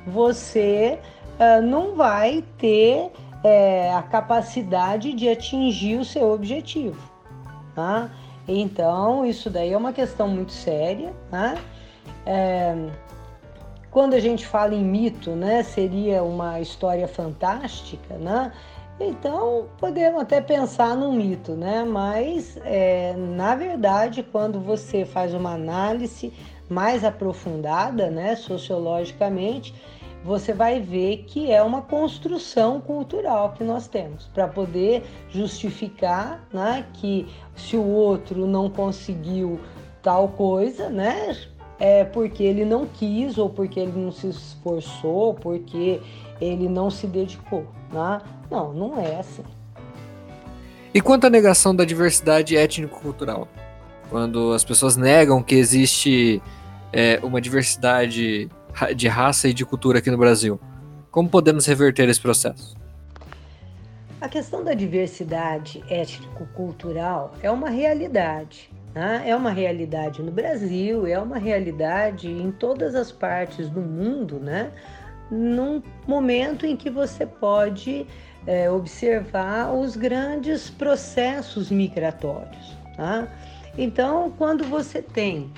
você 0.06 0.98
uh, 1.38 1.60
não 1.62 1.96
vai 1.96 2.44
ter 2.58 3.10
é, 3.42 3.92
a 3.92 4.02
capacidade 4.02 5.12
de 5.12 5.28
atingir 5.28 5.98
o 5.98 6.04
seu 6.04 6.30
objetivo. 6.30 7.00
Tá? 7.74 8.08
Então, 8.46 9.26
isso 9.26 9.50
daí 9.50 9.72
é 9.72 9.76
uma 9.76 9.92
questão 9.92 10.28
muito 10.28 10.52
séria. 10.52 11.12
Tá? 11.30 11.56
É, 12.24 12.74
quando 13.90 14.14
a 14.14 14.20
gente 14.20 14.46
fala 14.46 14.74
em 14.74 14.84
mito, 14.84 15.30
né, 15.30 15.62
seria 15.62 16.22
uma 16.22 16.60
história 16.60 17.08
fantástica, 17.08 18.14
né? 18.14 18.52
Então, 19.00 19.68
podemos 19.78 20.20
até 20.20 20.40
pensar 20.40 20.96
num 20.96 21.12
mito, 21.12 21.52
né? 21.52 21.84
Mas, 21.84 22.58
é, 22.64 23.14
na 23.16 23.54
verdade, 23.54 24.24
quando 24.24 24.60
você 24.60 25.04
faz 25.04 25.32
uma 25.32 25.52
análise 25.52 26.32
mais 26.68 27.04
aprofundada, 27.04 28.10
né, 28.10 28.34
sociologicamente, 28.34 29.72
você 30.24 30.52
vai 30.52 30.80
ver 30.80 31.24
que 31.28 31.50
é 31.50 31.62
uma 31.62 31.80
construção 31.80 32.80
cultural 32.80 33.52
que 33.52 33.62
nós 33.62 33.86
temos 33.86 34.26
para 34.34 34.48
poder 34.48 35.04
justificar 35.30 36.46
né, 36.52 36.84
que 36.94 37.26
se 37.56 37.76
o 37.76 37.86
outro 37.86 38.46
não 38.46 38.68
conseguiu 38.68 39.60
tal 40.02 40.28
coisa, 40.28 40.90
né, 40.90 41.36
é 41.78 42.04
porque 42.04 42.42
ele 42.42 42.64
não 42.64 42.86
quis 42.86 43.38
ou 43.38 43.48
porque 43.48 43.78
ele 43.78 43.92
não 43.94 44.10
se 44.10 44.28
esforçou, 44.28 45.34
porque 45.34 46.00
ele 46.40 46.68
não 46.68 46.90
se 46.90 47.06
dedicou. 47.06 47.66
Né? 47.92 48.20
Não, 48.50 48.72
não 48.72 49.00
é 49.00 49.16
assim. 49.20 49.44
E 50.92 51.00
quanto 51.00 51.26
à 51.26 51.30
negação 51.30 51.74
da 51.74 51.84
diversidade 51.84 52.56
étnico-cultural? 52.56 53.46
Quando 54.10 54.52
as 54.52 54.64
pessoas 54.64 54.96
negam 54.96 55.42
que 55.42 55.54
existe 55.54 56.42
é, 56.92 57.20
uma 57.22 57.40
diversidade 57.40 58.50
de 58.94 59.08
raça 59.08 59.48
e 59.48 59.54
de 59.54 59.64
cultura 59.64 59.98
aqui 59.98 60.10
no 60.10 60.18
Brasil. 60.18 60.58
Como 61.10 61.28
podemos 61.28 61.66
reverter 61.66 62.08
esse 62.08 62.20
processo? 62.20 62.76
A 64.20 64.28
questão 64.28 64.64
da 64.64 64.74
diversidade 64.74 65.82
étnico-cultural 65.88 67.34
é 67.42 67.50
uma 67.50 67.70
realidade. 67.70 68.70
Né? 68.98 69.22
É 69.26 69.36
uma 69.36 69.52
realidade 69.52 70.20
no 70.24 70.32
Brasil, 70.32 71.06
é 71.06 71.16
uma 71.20 71.38
realidade 71.38 72.28
em 72.28 72.50
todas 72.50 72.96
as 72.96 73.12
partes 73.12 73.68
do 73.68 73.80
mundo, 73.80 74.40
né? 74.40 74.72
num 75.30 75.80
momento 76.04 76.66
em 76.66 76.76
que 76.76 76.90
você 76.90 77.24
pode 77.24 78.04
é, 78.44 78.68
observar 78.68 79.72
os 79.72 79.94
grandes 79.94 80.68
processos 80.68 81.70
migratórios. 81.70 82.76
Tá? 82.96 83.28
Então, 83.78 84.32
quando 84.36 84.64
você 84.64 85.00
tem 85.00 85.48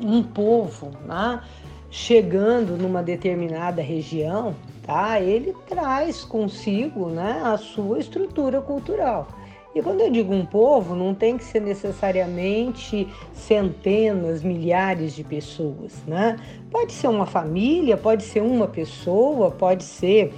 um 0.00 0.22
povo 0.22 0.90
né, 1.04 1.42
chegando 1.90 2.78
numa 2.78 3.02
determinada 3.02 3.82
região, 3.82 4.56
tá? 4.86 5.20
Ele 5.20 5.54
traz 5.68 6.24
consigo, 6.24 7.10
né, 7.10 7.42
a 7.44 7.58
sua 7.58 7.98
estrutura 7.98 8.62
cultural. 8.62 9.28
E 9.74 9.80
quando 9.80 10.00
eu 10.00 10.10
digo 10.10 10.34
um 10.34 10.44
povo, 10.44 10.96
não 10.96 11.14
tem 11.14 11.38
que 11.38 11.44
ser 11.44 11.60
necessariamente 11.60 13.06
centenas, 13.32 14.42
milhares 14.42 15.14
de 15.14 15.22
pessoas, 15.22 15.94
né? 16.08 16.36
Pode 16.70 16.92
ser 16.92 17.06
uma 17.06 17.26
família, 17.26 17.96
pode 17.96 18.24
ser 18.24 18.42
uma 18.42 18.66
pessoa, 18.66 19.50
pode 19.50 19.84
ser 19.84 20.34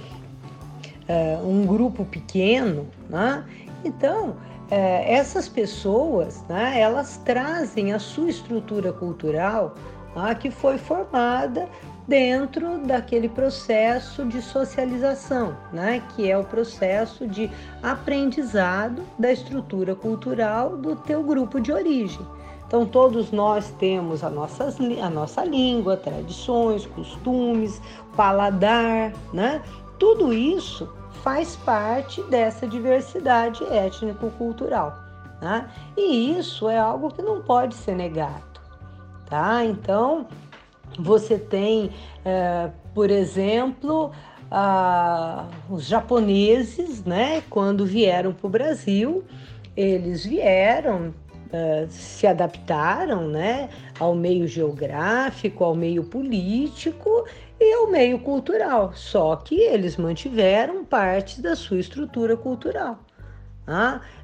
uh, 1.09 1.47
um 1.47 1.65
grupo 1.65 2.05
pequeno, 2.05 2.87
né? 3.09 3.43
Então, 3.83 4.29
uh, 4.29 4.35
essas 4.69 5.49
pessoas, 5.49 6.43
né, 6.47 6.79
elas 6.79 7.17
trazem 7.25 7.91
a 7.91 7.97
sua 7.97 8.29
estrutura 8.29 8.93
cultural 8.93 9.73
uh, 10.15 10.37
que 10.37 10.51
foi 10.51 10.77
formada 10.77 11.67
dentro 12.07 12.79
daquele 12.79 13.29
processo 13.29 14.25
de 14.25 14.41
socialização, 14.41 15.55
né, 15.71 16.01
que 16.15 16.29
é 16.29 16.37
o 16.37 16.43
processo 16.43 17.27
de 17.27 17.49
aprendizado 17.81 19.03
da 19.17 19.31
estrutura 19.31 19.95
cultural 19.95 20.77
do 20.77 20.95
teu 20.95 21.23
grupo 21.23 21.59
de 21.59 21.71
origem. 21.71 22.25
Então, 22.67 22.85
todos 22.87 23.31
nós 23.31 23.69
temos 23.77 24.23
a, 24.23 24.27
a 24.27 25.09
nossa 25.09 25.45
língua, 25.45 25.95
tradições, 25.95 26.87
costumes, 26.87 27.79
paladar, 28.15 29.13
né? 29.31 29.61
Tudo 29.99 30.33
isso 30.33 30.91
faz 31.21 31.55
parte 31.57 32.21
dessa 32.23 32.67
diversidade 32.67 33.63
étnico-cultural. 33.65 34.97
Né? 35.39 35.69
E 35.95 36.37
isso 36.37 36.67
é 36.67 36.77
algo 36.77 37.11
que 37.11 37.21
não 37.21 37.41
pode 37.41 37.75
ser 37.75 37.95
negado. 37.95 38.59
Tá? 39.29 39.63
Então, 39.63 40.25
você 40.99 41.37
tem, 41.37 41.89
é, 42.23 42.69
por 42.93 43.09
exemplo, 43.09 44.11
a, 44.51 45.47
os 45.69 45.85
japoneses, 45.85 47.03
né, 47.03 47.41
quando 47.49 47.85
vieram 47.85 48.33
para 48.33 48.47
o 48.47 48.49
Brasil, 48.49 49.23
eles 49.75 50.25
vieram, 50.25 51.13
é, 51.51 51.87
se 51.89 52.27
adaptaram 52.27 53.27
né, 53.27 53.69
ao 53.99 54.15
meio 54.15 54.47
geográfico, 54.47 55.63
ao 55.63 55.75
meio 55.75 56.03
político 56.03 57.25
e 57.59 57.73
ao 57.73 57.89
meio 57.89 58.19
cultural, 58.19 58.91
só 58.93 59.35
que 59.35 59.55
eles 59.55 59.97
mantiveram 59.97 60.83
parte 60.83 61.41
da 61.41 61.55
sua 61.55 61.79
estrutura 61.79 62.37
cultural. 62.37 62.99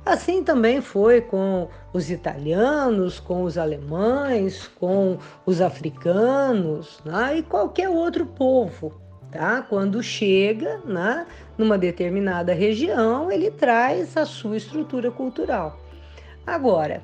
Assim 0.06 0.44
também 0.44 0.82
foi 0.82 1.22
com 1.22 1.70
os 1.94 2.10
italianos, 2.12 3.20
com 3.20 3.44
os 3.44 3.58
alemães, 3.58 4.68
com 4.80 5.18
os 5.46 5.62
africanos 5.62 7.00
né? 7.06 7.38
e 7.38 7.44
qualquer 7.44 7.90
outro 7.90 8.26
povo. 8.26 8.94
Tá? 9.32 9.62
Quando 9.62 10.02
chega 10.02 10.80
né, 10.84 11.26
numa 11.58 11.78
determinada 11.78 12.54
região, 12.54 13.32
ele 13.32 13.52
traz 13.52 14.18
a 14.18 14.26
sua 14.26 14.58
estrutura 14.58 15.12
cultural. 15.12 15.80
Agora, 16.46 17.04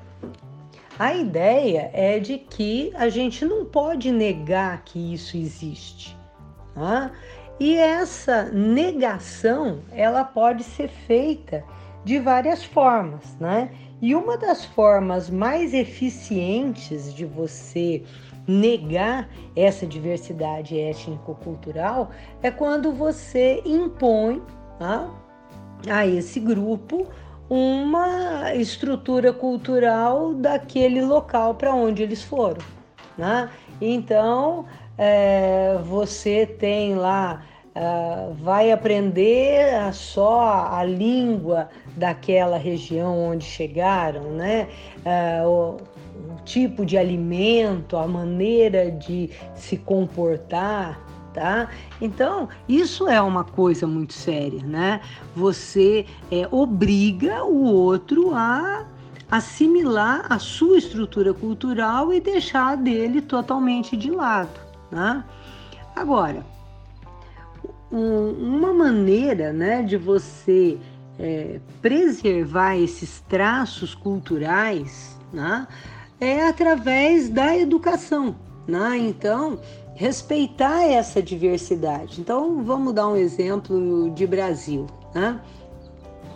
a 0.98 1.14
ideia 1.14 1.90
é 1.92 2.18
de 2.18 2.38
que 2.38 2.90
a 2.96 3.08
gente 3.08 3.44
não 3.44 3.64
pode 3.64 4.10
negar 4.10 4.82
que 4.84 5.14
isso 5.14 5.36
existe. 5.36 6.16
Tá? 6.74 7.12
E 7.60 7.76
essa 7.76 8.44
negação 8.44 9.80
ela 9.92 10.24
pode 10.24 10.64
ser 10.64 10.88
feita 10.88 11.64
de 12.06 12.20
várias 12.20 12.62
formas, 12.64 13.36
né? 13.40 13.68
E 14.00 14.14
uma 14.14 14.38
das 14.38 14.64
formas 14.64 15.28
mais 15.28 15.74
eficientes 15.74 17.12
de 17.12 17.24
você 17.24 18.04
negar 18.46 19.28
essa 19.56 19.84
diversidade 19.84 20.78
étnico-cultural 20.78 22.12
é 22.44 22.48
quando 22.48 22.92
você 22.92 23.60
impõe 23.66 24.40
tá, 24.78 25.10
a 25.90 26.06
esse 26.06 26.38
grupo 26.38 27.08
uma 27.50 28.54
estrutura 28.54 29.32
cultural 29.32 30.32
daquele 30.32 31.02
local 31.02 31.56
para 31.56 31.74
onde 31.74 32.04
eles 32.04 32.22
foram. 32.22 32.64
Né? 33.18 33.50
Então, 33.80 34.64
é, 34.96 35.76
você 35.82 36.46
tem 36.46 36.94
lá 36.94 37.42
Uh, 37.76 38.32
vai 38.42 38.72
aprender 38.72 39.92
só 39.92 40.66
a 40.72 40.82
língua 40.82 41.68
daquela 41.94 42.56
região 42.56 43.32
onde 43.32 43.44
chegaram, 43.44 44.30
né? 44.30 44.66
Uh, 45.04 45.46
o, 45.46 45.76
o, 46.32 46.42
tipo 46.42 46.86
de 46.86 46.96
alimento, 46.96 47.98
a 47.98 48.08
maneira 48.08 48.90
de 48.90 49.28
se 49.54 49.76
comportar, 49.76 50.98
tá? 51.34 51.68
Então, 52.00 52.48
isso 52.66 53.08
é 53.08 53.20
uma 53.20 53.44
coisa 53.44 53.86
muito 53.86 54.14
séria, 54.14 54.62
né? 54.62 55.02
Você 55.34 56.06
é, 56.32 56.48
obriga 56.50 57.44
o 57.44 57.62
outro 57.62 58.34
a 58.34 58.86
assimilar 59.30 60.24
a 60.30 60.38
sua 60.38 60.78
estrutura 60.78 61.34
cultural 61.34 62.10
e 62.10 62.22
deixar 62.22 62.74
dele 62.78 63.20
totalmente 63.20 63.98
de 63.98 64.10
lado, 64.10 64.58
né? 64.90 65.22
Agora, 65.94 66.55
um, 67.90 68.30
uma 68.30 68.72
maneira 68.72 69.52
né, 69.52 69.82
de 69.82 69.96
você 69.96 70.78
é, 71.18 71.60
preservar 71.80 72.76
esses 72.76 73.20
traços 73.28 73.94
culturais 73.94 75.16
né, 75.32 75.66
é 76.20 76.46
através 76.46 77.28
da 77.28 77.56
educação. 77.56 78.36
Né? 78.66 78.98
Então, 78.98 79.60
respeitar 79.94 80.82
essa 80.84 81.22
diversidade. 81.22 82.20
Então, 82.20 82.62
vamos 82.64 82.92
dar 82.92 83.08
um 83.08 83.16
exemplo 83.16 84.10
de 84.10 84.26
Brasil, 84.26 84.86
né? 85.14 85.40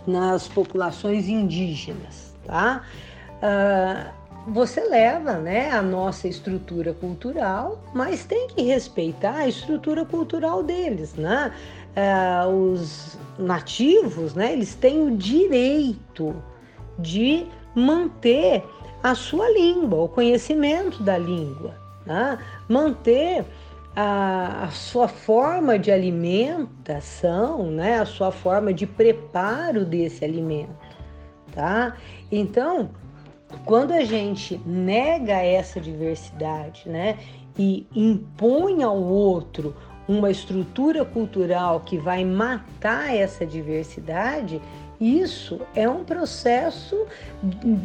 nas 0.07 0.47
populações 0.47 1.27
indígenas. 1.27 2.33
Tá? 2.45 2.83
Uh, 3.37 4.20
você 4.47 4.81
leva 4.81 5.33
né, 5.33 5.71
a 5.71 5.81
nossa 5.81 6.27
estrutura 6.27 6.93
cultural, 6.93 7.83
mas 7.93 8.25
tem 8.25 8.47
que 8.47 8.63
respeitar 8.63 9.35
a 9.35 9.47
estrutura 9.47 10.05
cultural 10.05 10.63
deles. 10.63 11.13
Né? 11.15 11.53
É, 11.95 12.45
os 12.47 13.17
nativos, 13.37 14.33
né, 14.33 14.53
eles 14.53 14.75
têm 14.75 15.01
o 15.07 15.15
direito 15.15 16.35
de 16.97 17.45
manter 17.75 18.63
a 19.03 19.15
sua 19.15 19.49
língua, 19.49 20.03
o 20.03 20.09
conhecimento 20.09 21.01
da 21.01 21.17
língua, 21.17 21.75
né? 22.05 22.37
manter 22.67 23.45
a, 23.95 24.65
a, 24.65 24.69
sua 24.69 25.07
forma 25.07 25.79
de 25.79 25.91
alimentação, 25.91 27.71
né? 27.71 27.99
a 27.99 28.05
sua 28.05 28.31
forma 28.31 28.73
de 28.73 28.85
preparo 28.85 29.85
desse 29.85 30.23
alimento. 30.23 30.91
Tá? 31.51 31.97
Então, 32.31 32.91
quando 33.65 33.91
a 33.91 34.03
gente 34.03 34.59
nega 34.65 35.33
essa 35.33 35.79
diversidade, 35.79 36.87
né, 36.87 37.17
e 37.57 37.85
impõe 37.95 38.83
ao 38.83 38.97
outro 38.97 39.75
uma 40.07 40.31
estrutura 40.31 41.05
cultural 41.05 41.81
que 41.81 41.97
vai 41.97 42.25
matar 42.25 43.15
essa 43.15 43.45
diversidade, 43.45 44.61
isso 44.99 45.59
é 45.75 45.89
um 45.89 46.03
processo 46.03 47.07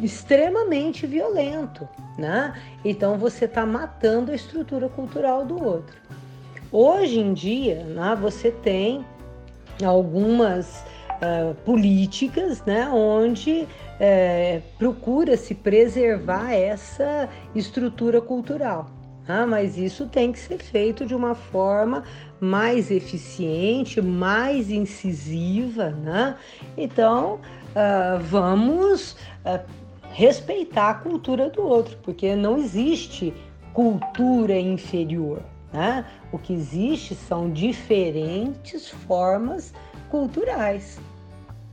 extremamente 0.02 1.06
violento, 1.06 1.88
né? 2.18 2.54
Então 2.84 3.16
você 3.16 3.46
está 3.46 3.64
matando 3.64 4.32
a 4.32 4.34
estrutura 4.34 4.88
cultural 4.88 5.44
do 5.44 5.62
outro. 5.62 5.96
Hoje 6.70 7.20
em 7.20 7.32
dia, 7.32 7.84
né, 7.84 8.16
você 8.20 8.50
tem 8.50 9.04
algumas 9.82 10.84
uh, 11.22 11.54
políticas, 11.64 12.62
né, 12.64 12.88
onde 12.88 13.66
é, 13.98 14.60
procura-se 14.78 15.54
preservar 15.54 16.52
essa 16.52 17.28
estrutura 17.54 18.20
cultural. 18.20 18.90
Ah, 19.28 19.44
mas 19.44 19.76
isso 19.76 20.06
tem 20.06 20.30
que 20.30 20.38
ser 20.38 20.58
feito 20.58 21.04
de 21.04 21.14
uma 21.14 21.34
forma 21.34 22.04
mais 22.40 22.92
eficiente, 22.92 24.00
mais 24.00 24.70
incisiva, 24.70 25.90
né? 25.90 26.36
Então, 26.76 27.40
uh, 27.74 28.20
vamos 28.20 29.12
uh, 29.44 29.60
respeitar 30.12 30.90
a 30.90 30.94
cultura 30.94 31.50
do 31.50 31.62
outro, 31.62 31.98
porque 32.04 32.36
não 32.36 32.56
existe 32.56 33.34
cultura 33.72 34.56
inferior, 34.56 35.42
né? 35.72 36.04
O 36.30 36.38
que 36.38 36.52
existe 36.52 37.16
são 37.16 37.50
diferentes 37.50 38.88
formas 38.88 39.74
culturais. 40.08 41.00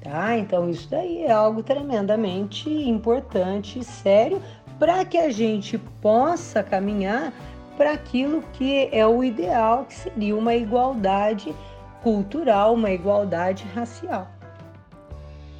Tá? 0.03 0.37
Então, 0.37 0.69
isso 0.69 0.89
daí 0.89 1.23
é 1.23 1.31
algo 1.31 1.63
tremendamente 1.63 2.69
importante 2.69 3.79
e 3.79 3.83
sério 3.85 4.41
para 4.77 5.05
que 5.05 5.17
a 5.17 5.31
gente 5.31 5.77
possa 5.77 6.61
caminhar 6.61 7.31
para 7.77 7.93
aquilo 7.93 8.43
que 8.53 8.89
é 8.91 9.07
o 9.07 9.23
ideal, 9.23 9.85
que 9.85 9.95
seria 9.95 10.35
uma 10.35 10.53
igualdade 10.53 11.55
cultural, 12.01 12.73
uma 12.73 12.91
igualdade 12.91 13.65
racial. 13.73 14.27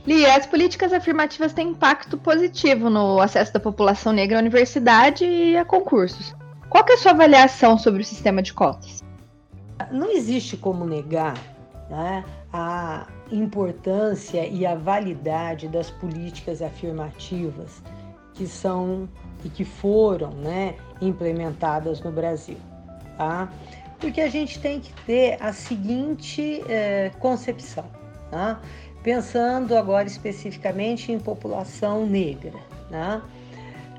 Lia, 0.06 0.36
as 0.36 0.46
políticas 0.46 0.92
afirmativas 0.92 1.54
têm 1.54 1.70
impacto 1.70 2.18
positivo 2.18 2.90
no 2.90 3.22
acesso 3.22 3.54
da 3.54 3.60
população 3.62 4.12
negra 4.12 4.38
à 4.38 4.42
universidade 4.42 5.24
e 5.24 5.56
a 5.56 5.64
concursos. 5.64 6.36
Qual 6.70 6.84
é 6.90 6.94
a 6.94 6.98
sua 6.98 7.12
avaliação 7.12 7.78
sobre 7.78 8.02
o 8.02 8.06
sistema 8.06 8.42
de 8.42 8.54
cotas? 8.54 9.02
Não 9.90 10.12
existe 10.12 10.58
como 10.58 10.84
negar 10.86 11.38
né, 11.90 12.26
a 12.52 13.08
importância 13.34 14.48
e 14.48 14.66
a 14.66 14.76
validade 14.76 15.68
das 15.68 15.90
políticas 15.90 16.62
afirmativas 16.62 17.82
que 18.34 18.48
são 18.48 19.08
e 19.44 19.50
que 19.50 19.66
foram 19.66 20.32
né, 20.32 20.76
implementadas 21.02 22.02
no 22.02 22.12
Brasil. 22.12 22.58
Tá? 23.18 23.52
Porque 24.00 24.22
a 24.22 24.30
gente 24.30 24.60
tem 24.60 24.80
que 24.80 24.94
ter 25.06 25.38
a 25.42 25.54
seguinte 25.54 26.64
é, 26.68 27.12
concepção, 27.20 27.86
tá? 28.30 28.60
pensando 29.02 29.76
agora 29.76 30.08
especificamente 30.08 31.12
em 31.12 31.20
população 31.20 32.06
negra. 32.06 32.60
Né? 32.90 33.22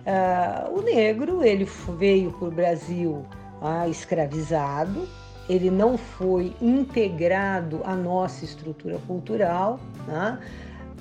Uh, 0.06 0.78
o 0.78 0.82
negro 0.82 1.42
ele 1.42 1.66
veio 1.96 2.30
para 2.32 2.48
o 2.48 2.50
Brasil 2.50 3.24
uh, 3.62 3.88
escravizado, 3.88 5.08
ele 5.48 5.70
não 5.70 5.96
foi 5.98 6.54
integrado 6.60 7.80
à 7.84 7.94
nossa 7.94 8.44
estrutura 8.44 8.98
cultural. 9.06 9.78
Né? 10.06 10.38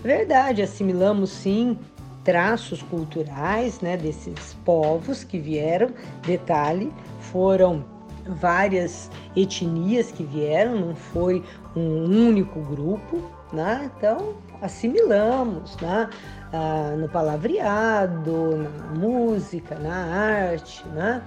Verdade, 0.04 0.62
assimilamos 0.62 1.30
sim 1.30 1.78
traços 2.24 2.82
culturais 2.82 3.82
né, 3.82 3.98
desses 3.98 4.54
povos 4.66 5.24
que 5.24 5.40
vieram. 5.40 5.90
Detalhe, 6.26 6.92
foram 7.20 7.86
várias 8.26 9.10
etnias 9.36 10.12
que 10.12 10.24
vieram, 10.24 10.80
não 10.80 10.96
foi 10.96 11.44
um 11.76 12.06
único 12.28 12.60
grupo. 12.62 13.22
Né? 13.52 13.92
Então, 13.98 14.34
assimilamos 14.62 15.78
né? 15.78 16.10
Ah, 16.52 16.96
no 16.98 17.08
palavreado, 17.08 18.58
na 18.58 19.00
música, 19.00 19.76
na 19.76 19.94
arte. 19.94 20.84
Né? 20.90 21.22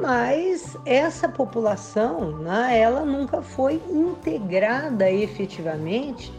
Mas 0.00 0.76
essa 0.84 1.28
população, 1.28 2.38
né, 2.38 2.78
ela 2.78 3.04
nunca 3.04 3.42
foi 3.42 3.82
integrada 3.90 5.10
efetivamente 5.10 6.32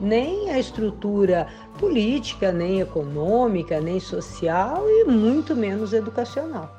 nem 0.00 0.50
a 0.50 0.58
estrutura 0.58 1.48
política, 1.78 2.52
nem 2.52 2.80
econômica, 2.80 3.80
nem 3.80 3.98
social 3.98 4.84
e 4.86 5.04
muito 5.04 5.54
menos 5.56 5.92
educacional. 5.92 6.76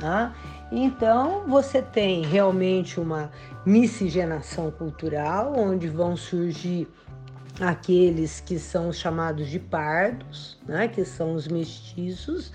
Né? 0.00 0.32
Então 0.70 1.44
você 1.46 1.82
tem 1.82 2.24
realmente 2.24 3.00
uma 3.00 3.30
miscigenação 3.64 4.70
cultural, 4.70 5.54
onde 5.56 5.88
vão 5.88 6.16
surgir 6.16 6.88
aqueles 7.60 8.40
que 8.40 8.58
são 8.58 8.92
chamados 8.92 9.48
de 9.48 9.58
pardos, 9.58 10.58
né, 10.66 10.88
que 10.88 11.04
são 11.04 11.34
os 11.34 11.46
mestiços, 11.46 12.50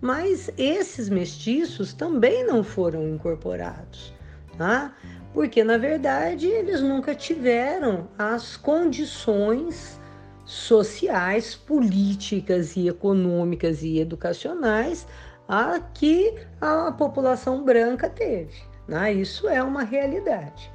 mas 0.00 0.50
esses 0.56 1.08
mestiços 1.08 1.92
também 1.92 2.44
não 2.46 2.62
foram 2.62 3.08
incorporados, 3.08 4.12
tá? 4.56 4.94
porque 5.36 5.62
na 5.62 5.76
verdade 5.76 6.46
eles 6.46 6.80
nunca 6.80 7.14
tiveram 7.14 8.08
as 8.18 8.56
condições 8.56 10.00
sociais, 10.46 11.54
políticas 11.54 12.74
e 12.74 12.88
econômicas 12.88 13.82
e 13.82 13.98
educacionais 13.98 15.06
a 15.46 15.78
que 15.78 16.34
a 16.58 16.90
população 16.90 17.62
branca 17.62 18.08
teve. 18.08 18.62
Né? 18.88 19.12
Isso 19.12 19.46
é 19.46 19.62
uma 19.62 19.82
realidade. 19.82 20.72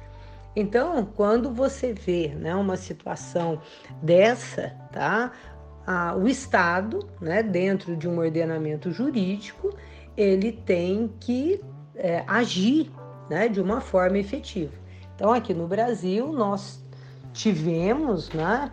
Então, 0.54 1.04
quando 1.16 1.52
você 1.52 1.92
vê 1.92 2.28
né, 2.28 2.54
uma 2.54 2.76
situação 2.76 3.60
dessa, 4.02 4.76
tá? 4.92 5.32
Ah, 5.86 6.14
o 6.16 6.28
Estado, 6.28 7.08
né, 7.20 7.42
dentro 7.42 7.96
de 7.96 8.08
um 8.08 8.18
ordenamento 8.18 8.90
jurídico, 8.90 9.74
ele 10.16 10.52
tem 10.52 11.12
que 11.18 11.60
é, 11.94 12.24
agir 12.26 12.90
né, 13.28 13.48
de 13.48 13.60
uma 13.60 13.80
forma 13.80 14.18
efetiva. 14.18 14.72
Então, 15.14 15.32
aqui 15.32 15.54
no 15.54 15.66
Brasil, 15.66 16.32
nós 16.32 16.84
tivemos 17.32 18.30
né, 18.30 18.70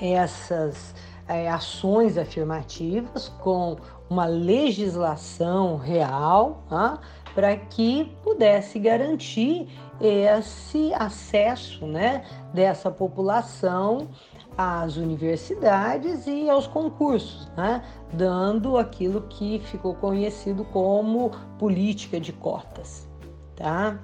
essas 0.00 0.94
é, 1.28 1.48
ações 1.48 2.18
afirmativas 2.18 3.28
com 3.40 3.76
uma 4.08 4.26
legislação 4.26 5.76
real 5.76 6.64
né, 6.70 6.98
para 7.34 7.56
que 7.56 8.12
pudesse 8.22 8.78
garantir 8.78 9.68
esse 10.00 10.92
acesso 10.94 11.86
né, 11.86 12.24
dessa 12.52 12.90
população 12.90 14.08
às 14.56 14.96
universidades 14.96 16.26
e 16.26 16.48
aos 16.50 16.66
concursos, 16.66 17.48
né? 17.56 17.82
dando 18.12 18.76
aquilo 18.76 19.22
que 19.22 19.60
ficou 19.60 19.94
conhecido 19.94 20.64
como 20.64 21.30
política 21.58 22.20
de 22.20 22.32
cotas. 22.32 23.08
Tá? 23.56 23.98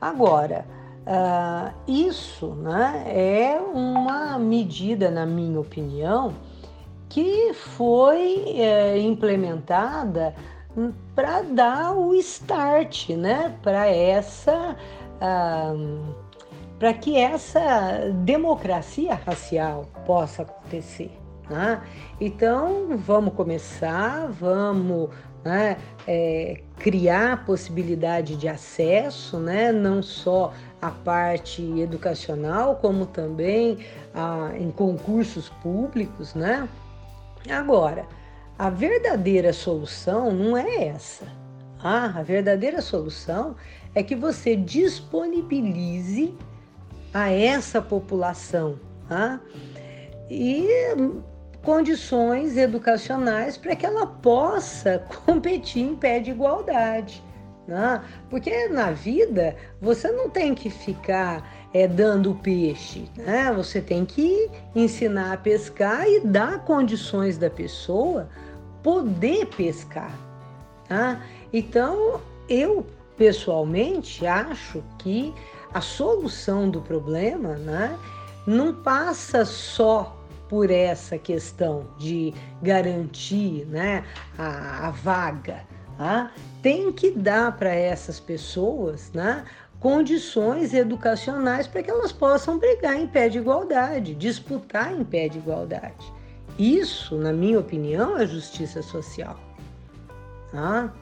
Agora, 0.00 0.66
uh, 1.06 1.74
isso 1.86 2.48
né, 2.54 3.04
é 3.06 3.60
uma 3.60 4.38
medida, 4.38 5.10
na 5.10 5.26
minha 5.26 5.60
opinião, 5.60 6.34
que 7.08 7.54
foi 7.54 8.44
é, 8.60 8.98
implementada 8.98 10.34
para 11.14 11.42
dar 11.42 11.92
o 11.96 12.14
start 12.14 13.10
né, 13.10 13.56
para 13.62 13.86
essa. 13.86 14.76
Uh, 15.20 16.27
para 16.78 16.94
que 16.94 17.16
essa 17.16 18.10
democracia 18.24 19.14
racial 19.14 19.88
possa 20.06 20.42
acontecer. 20.42 21.10
Né? 21.50 21.82
Então, 22.20 22.96
vamos 22.98 23.34
começar, 23.34 24.28
vamos 24.28 25.10
né, 25.44 25.76
é, 26.06 26.60
criar 26.78 27.44
possibilidade 27.44 28.36
de 28.36 28.48
acesso, 28.48 29.38
né, 29.38 29.72
não 29.72 30.02
só 30.02 30.52
a 30.80 30.90
parte 30.90 31.62
educacional, 31.80 32.76
como 32.76 33.06
também 33.06 33.78
a, 34.14 34.52
em 34.56 34.70
concursos 34.70 35.48
públicos. 35.48 36.34
Né? 36.34 36.68
Agora, 37.50 38.06
a 38.58 38.70
verdadeira 38.70 39.52
solução 39.52 40.30
não 40.32 40.56
é 40.56 40.88
essa. 40.88 41.26
Ah, 41.82 42.12
a 42.16 42.22
verdadeira 42.22 42.82
solução 42.82 43.54
é 43.94 44.02
que 44.02 44.16
você 44.16 44.56
disponibilize 44.56 46.34
a 47.12 47.30
essa 47.30 47.80
população 47.80 48.78
tá? 49.08 49.40
e 50.30 50.66
condições 51.62 52.56
educacionais 52.56 53.56
para 53.56 53.74
que 53.74 53.84
ela 53.84 54.06
possa 54.06 54.98
competir 55.26 55.82
em 55.82 55.96
pé 55.96 56.20
de 56.20 56.30
igualdade. 56.30 57.22
Né? 57.66 58.02
Porque 58.30 58.68
na 58.68 58.90
vida 58.90 59.54
você 59.80 60.10
não 60.10 60.30
tem 60.30 60.54
que 60.54 60.70
ficar 60.70 61.68
é, 61.74 61.86
dando 61.86 62.34
peixe, 62.36 63.10
né? 63.16 63.52
você 63.52 63.80
tem 63.80 64.06
que 64.06 64.50
ensinar 64.74 65.34
a 65.34 65.36
pescar 65.36 66.08
e 66.08 66.20
dar 66.20 66.64
condições 66.64 67.36
da 67.36 67.50
pessoa 67.50 68.28
poder 68.82 69.46
pescar. 69.48 70.12
Tá? 70.88 71.22
Então, 71.52 72.22
eu 72.48 72.86
pessoalmente 73.18 74.26
acho 74.26 74.82
que 74.98 75.34
a 75.72 75.80
solução 75.80 76.70
do 76.70 76.80
problema 76.80 77.56
né, 77.56 77.98
não 78.46 78.74
passa 78.74 79.44
só 79.44 80.16
por 80.48 80.70
essa 80.70 81.18
questão 81.18 81.86
de 81.98 82.32
garantir 82.62 83.66
né, 83.66 84.04
a, 84.38 84.88
a 84.88 84.90
vaga. 84.90 85.62
Tá? 85.96 86.30
Tem 86.62 86.90
que 86.92 87.10
dar 87.10 87.56
para 87.56 87.74
essas 87.74 88.18
pessoas 88.18 89.12
né, 89.12 89.44
condições 89.80 90.72
educacionais 90.72 91.66
para 91.66 91.82
que 91.82 91.90
elas 91.90 92.12
possam 92.12 92.58
brigar 92.58 92.96
em 92.96 93.06
pé 93.06 93.28
de 93.28 93.38
igualdade, 93.38 94.14
disputar 94.14 94.92
em 94.92 95.04
pé 95.04 95.28
de 95.28 95.38
igualdade. 95.38 96.12
Isso, 96.58 97.16
na 97.16 97.32
minha 97.32 97.60
opinião, 97.60 98.16
é 98.18 98.26
justiça 98.26 98.82
social. 98.82 99.38
Tá? 100.50 100.92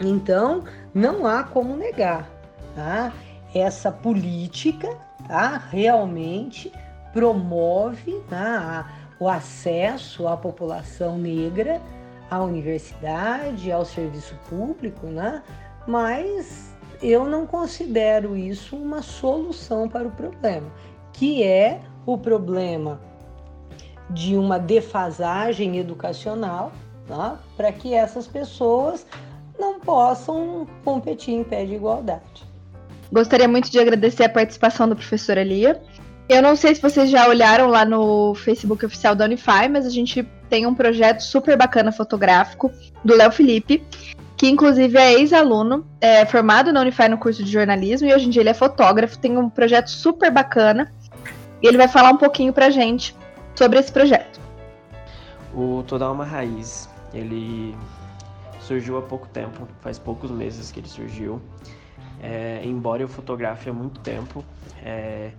Então, 0.00 0.64
não 0.94 1.26
há 1.26 1.42
como 1.42 1.76
negar. 1.76 2.28
Tá? 2.74 3.12
Essa 3.54 3.90
política 3.90 4.96
tá, 5.28 5.56
realmente 5.70 6.72
promove 7.12 8.20
tá, 8.28 8.92
o 9.20 9.28
acesso 9.28 10.26
à 10.26 10.36
população 10.36 11.16
negra 11.16 11.80
à 12.30 12.42
universidade, 12.42 13.70
ao 13.70 13.84
serviço 13.84 14.34
público, 14.48 15.06
né? 15.06 15.42
mas 15.86 16.74
eu 17.02 17.24
não 17.24 17.46
considero 17.46 18.36
isso 18.36 18.76
uma 18.76 19.02
solução 19.02 19.88
para 19.88 20.08
o 20.08 20.10
problema, 20.10 20.68
que 21.12 21.42
é 21.42 21.80
o 22.04 22.18
problema 22.18 23.00
de 24.10 24.36
uma 24.36 24.58
defasagem 24.58 25.78
educacional 25.78 26.72
tá? 27.06 27.38
para 27.56 27.70
que 27.72 27.94
essas 27.94 28.26
pessoas 28.26 29.06
não 29.58 29.78
possam 29.78 30.66
competir 30.84 31.34
em 31.34 31.44
pé 31.44 31.64
de 31.64 31.74
igualdade. 31.74 32.53
Gostaria 33.14 33.46
muito 33.46 33.70
de 33.70 33.78
agradecer 33.78 34.24
a 34.24 34.28
participação 34.28 34.88
da 34.88 34.96
professora 34.96 35.44
Lia. 35.44 35.80
Eu 36.28 36.42
não 36.42 36.56
sei 36.56 36.74
se 36.74 36.82
vocês 36.82 37.08
já 37.08 37.28
olharam 37.28 37.68
lá 37.68 37.84
no 37.84 38.34
Facebook 38.34 38.84
oficial 38.84 39.14
da 39.14 39.24
Unify, 39.24 39.68
mas 39.70 39.86
a 39.86 39.90
gente 39.90 40.28
tem 40.50 40.66
um 40.66 40.74
projeto 40.74 41.20
super 41.20 41.56
bacana 41.56 41.92
fotográfico 41.92 42.72
do 43.04 43.14
Léo 43.14 43.30
Felipe, 43.30 43.84
que 44.36 44.48
inclusive 44.48 44.98
é 44.98 45.12
ex-aluno, 45.12 45.86
é 46.00 46.26
formado 46.26 46.72
na 46.72 46.80
Unify 46.80 47.08
no 47.08 47.16
curso 47.16 47.44
de 47.44 47.52
jornalismo 47.52 48.08
e 48.08 48.12
hoje 48.12 48.26
em 48.26 48.30
dia 48.30 48.42
ele 48.42 48.48
é 48.48 48.54
fotógrafo, 48.54 49.16
tem 49.16 49.38
um 49.38 49.48
projeto 49.48 49.90
super 49.90 50.32
bacana. 50.32 50.92
E 51.62 51.68
ele 51.68 51.76
vai 51.76 51.86
falar 51.86 52.10
um 52.10 52.16
pouquinho 52.16 52.52
pra 52.52 52.68
gente 52.68 53.14
sobre 53.54 53.78
esse 53.78 53.92
projeto. 53.92 54.40
O 55.54 55.84
Toda 55.86 56.10
Uma 56.10 56.24
Raiz, 56.24 56.88
ele 57.12 57.76
surgiu 58.58 58.98
há 58.98 59.02
pouco 59.02 59.28
tempo, 59.28 59.68
faz 59.82 60.00
poucos 60.00 60.32
meses 60.32 60.72
que 60.72 60.80
ele 60.80 60.88
surgiu. 60.88 61.40
É, 62.22 62.62
embora 62.64 63.02
eu 63.02 63.08
fotografe 63.08 63.68
há 63.68 63.72
muito 63.72 64.00
tempo, 64.00 64.44
é, 64.82 65.30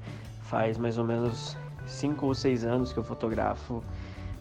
faz 0.44 0.78
mais 0.78 0.98
ou 0.98 1.06
menos 1.06 1.58
cinco 1.86 2.28
ou 2.28 2.36
seis 2.36 2.64
anos 2.64 2.92
que 2.94 3.00
eu 3.00 3.04
fotografo. 3.04 3.84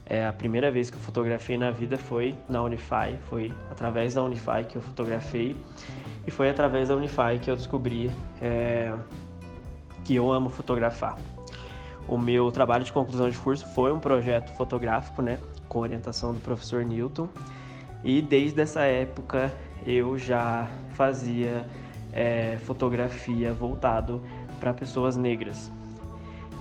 É, 0.06 0.26
a 0.26 0.32
primeira 0.32 0.70
vez 0.70 0.90
que 0.90 0.96
eu 0.96 1.00
fotografei 1.00 1.56
na 1.56 1.70
vida 1.70 1.96
foi 1.96 2.34
na 2.48 2.62
Unify, 2.62 3.16
foi 3.30 3.52
através 3.70 4.14
da 4.14 4.22
Unify 4.22 4.62
que 4.68 4.76
eu 4.76 4.82
fotografei 4.82 5.56
e 6.26 6.30
foi 6.30 6.50
através 6.50 6.88
da 6.88 6.96
Unify 6.96 7.38
que 7.40 7.50
eu 7.50 7.56
descobri 7.56 8.10
é, 8.42 8.92
que 10.04 10.14
eu 10.14 10.30
amo 10.30 10.50
fotografar. 10.50 11.16
O 12.06 12.18
meu 12.18 12.52
trabalho 12.52 12.84
de 12.84 12.92
conclusão 12.92 13.30
de 13.30 13.38
curso 13.38 13.66
foi 13.74 13.92
um 13.92 13.98
projeto 13.98 14.52
fotográfico, 14.52 15.22
né, 15.22 15.38
com 15.68 15.78
orientação 15.78 16.34
do 16.34 16.40
professor 16.40 16.84
Newton. 16.84 17.28
E 18.02 18.20
desde 18.20 18.60
essa 18.60 18.82
época 18.82 19.50
eu 19.86 20.18
já 20.18 20.68
fazia 20.92 21.66
é, 22.14 22.56
fotografia 22.62 23.52
voltado 23.52 24.22
para 24.60 24.72
pessoas 24.72 25.16
negras. 25.16 25.70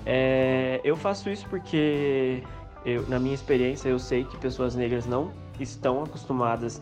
É, 0.05 0.81
eu 0.83 0.97
faço 0.97 1.29
isso 1.29 1.47
porque, 1.47 2.43
eu, 2.83 3.07
na 3.07 3.19
minha 3.19 3.35
experiência, 3.35 3.87
eu 3.87 3.99
sei 3.99 4.25
que 4.25 4.35
pessoas 4.37 4.75
negras 4.75 5.05
não 5.05 5.31
estão 5.59 6.03
acostumadas 6.03 6.81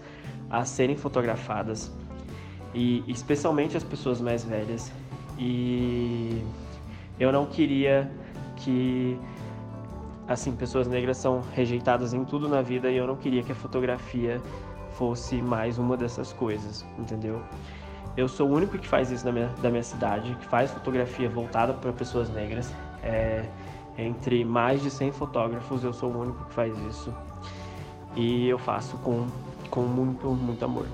a 0.50 0.66
serem 0.66 0.96
fotografadas, 0.96 1.92
e 2.74 3.04
especialmente 3.08 3.76
as 3.76 3.84
pessoas 3.84 4.22
mais 4.22 4.44
velhas. 4.44 4.92
E 5.38 6.42
eu 7.20 7.32
não 7.32 7.46
queria 7.46 8.10
que 8.56 9.18
assim 10.28 10.56
pessoas 10.56 10.88
negras 10.88 11.18
são 11.18 11.42
rejeitadas 11.54 12.14
em 12.14 12.24
tudo 12.24 12.48
na 12.48 12.62
vida 12.62 12.90
e 12.90 12.96
eu 12.96 13.06
não 13.06 13.18
queria 13.18 13.44
que 13.44 13.52
a 13.52 13.56
fotografia 13.56 14.42
fosse 14.92 15.42
mais 15.42 15.78
uma 15.78 15.98
dessas 15.98 16.32
coisas, 16.32 16.86
entendeu? 16.98 17.42
Eu 18.16 18.28
sou 18.28 18.50
o 18.50 18.54
único 18.54 18.78
que 18.78 18.88
faz 18.88 19.10
isso 19.10 19.24
da 19.24 19.32
minha, 19.32 19.48
da 19.62 19.70
minha 19.70 19.84
cidade, 19.84 20.36
que 20.40 20.46
faz 20.46 20.72
fotografia 20.72 21.30
voltada 21.30 21.74
para 21.74 21.92
pessoas 21.94 22.30
negras. 22.30 22.74
É, 23.02 23.46
entre 23.98 24.44
mais 24.44 24.82
de 24.82 24.90
100 24.90 25.12
fotógrafos, 25.14 25.84
eu 25.84 25.94
sou 25.94 26.12
o 26.12 26.22
único 26.22 26.44
que 26.46 26.54
faz 26.54 26.78
isso. 26.90 27.14
E 28.16 28.48
eu 28.48 28.58
faço 28.58 28.98
com, 28.98 29.28
com 29.70 29.82
muito, 29.82 30.28
muito 30.28 30.64
amor. 30.66 30.86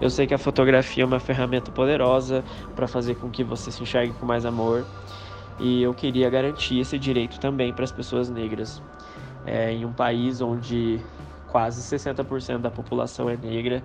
Eu 0.00 0.10
sei 0.10 0.26
que 0.26 0.34
a 0.34 0.38
fotografia 0.38 1.04
é 1.04 1.06
uma 1.06 1.20
ferramenta 1.20 1.70
poderosa 1.70 2.42
para 2.74 2.88
fazer 2.88 3.14
com 3.14 3.30
que 3.30 3.44
você 3.44 3.70
se 3.70 3.82
enxergue 3.82 4.12
com 4.14 4.26
mais 4.26 4.44
amor 4.44 4.84
e 5.60 5.82
eu 5.82 5.94
queria 5.94 6.28
garantir 6.28 6.80
esse 6.80 6.98
direito 6.98 7.38
também 7.38 7.72
para 7.72 7.84
as 7.84 7.92
pessoas 7.92 8.28
negras. 8.28 8.82
É, 9.46 9.70
em 9.70 9.84
um 9.84 9.92
país 9.92 10.40
onde 10.40 11.00
quase 11.46 11.80
60% 11.80 12.58
da 12.58 12.70
população 12.70 13.30
é 13.30 13.36
negra, 13.36 13.84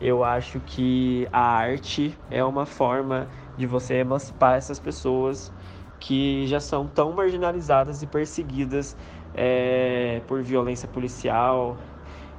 eu 0.00 0.24
acho 0.24 0.60
que 0.60 1.28
a 1.32 1.40
arte 1.40 2.18
é 2.30 2.44
uma 2.44 2.66
forma 2.66 3.28
de 3.56 3.66
você 3.66 3.94
emancipar 3.94 4.56
essas 4.56 4.78
pessoas 4.78 5.52
que 5.98 6.46
já 6.46 6.60
são 6.60 6.86
tão 6.86 7.12
marginalizadas 7.12 8.02
e 8.02 8.06
perseguidas 8.06 8.96
é, 9.32 10.20
por 10.26 10.42
violência 10.42 10.86
policial 10.88 11.78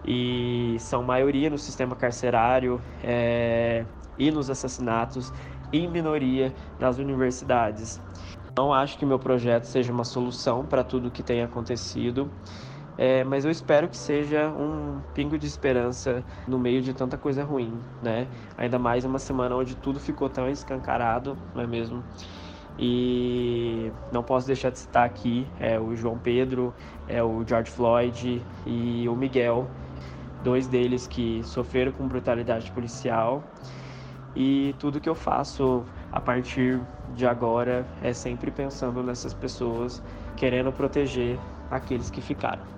e 0.06 0.78
são 0.80 1.02
maioria 1.02 1.50
no 1.50 1.58
sistema 1.58 1.96
carcerário 1.96 2.80
é, 3.04 3.86
e 4.18 4.30
nos 4.30 4.50
assassinatos, 4.50 5.34
em 5.74 5.88
minoria 5.90 6.54
nas 6.80 6.98
universidades. 6.98 8.00
Não 8.56 8.72
acho 8.72 8.98
que 8.98 9.06
meu 9.06 9.20
projeto 9.20 9.66
seja 9.66 9.92
uma 9.92 10.06
solução 10.06 10.66
para 10.66 10.84
tudo 10.84 11.12
que 11.12 11.24
tem 11.24 11.42
acontecido, 11.42 12.32
é, 12.98 13.24
mas 13.24 13.44
eu 13.44 13.52
espero 13.52 13.90
que 13.90 13.98
seja 13.98 14.48
um 14.48 15.02
pingo 15.14 15.38
de 15.38 15.46
esperança 15.46 16.24
no 16.48 16.58
meio 16.58 16.82
de 16.82 16.94
tanta 16.94 17.18
coisa 17.18 17.44
ruim, 17.44 17.74
né? 18.02 18.28
Ainda 18.58 18.80
mais 18.80 19.04
uma 19.04 19.20
semana 19.20 19.56
onde 19.56 19.76
tudo 19.76 20.00
ficou 20.00 20.30
tão 20.30 20.50
escancarado, 20.50 21.38
não 21.54 21.64
é 21.64 21.68
mesmo? 21.68 22.04
E 22.78 23.92
não 24.12 24.24
posso 24.24 24.48
deixar 24.48 24.70
de 24.70 24.80
citar 24.80 25.06
aqui 25.06 25.48
é, 25.60 25.80
o 25.80 25.96
João 25.96 26.18
Pedro, 26.18 26.74
é, 27.08 27.22
o 27.22 27.44
George 27.46 27.72
Floyd 27.72 28.46
e 28.66 29.08
o 29.08 29.16
Miguel, 29.16 29.68
dois 30.44 30.68
deles 30.68 31.08
que 31.08 31.42
sofreram 31.44 31.92
com 31.92 32.08
brutalidade 32.08 32.72
policial. 32.72 33.44
E 34.36 34.76
tudo 34.80 35.00
que 35.00 35.08
eu 35.08 35.16
faço 35.16 35.86
a 36.12 36.20
partir 36.20 36.82
de 37.14 37.26
agora 37.26 37.86
é 38.02 38.12
sempre 38.12 38.52
pensando 38.52 39.02
nessas 39.02 39.34
pessoas, 39.34 40.04
querendo 40.36 40.72
proteger 40.74 41.40
aqueles 41.72 42.10
que 42.10 42.22
ficaram. 42.22 42.75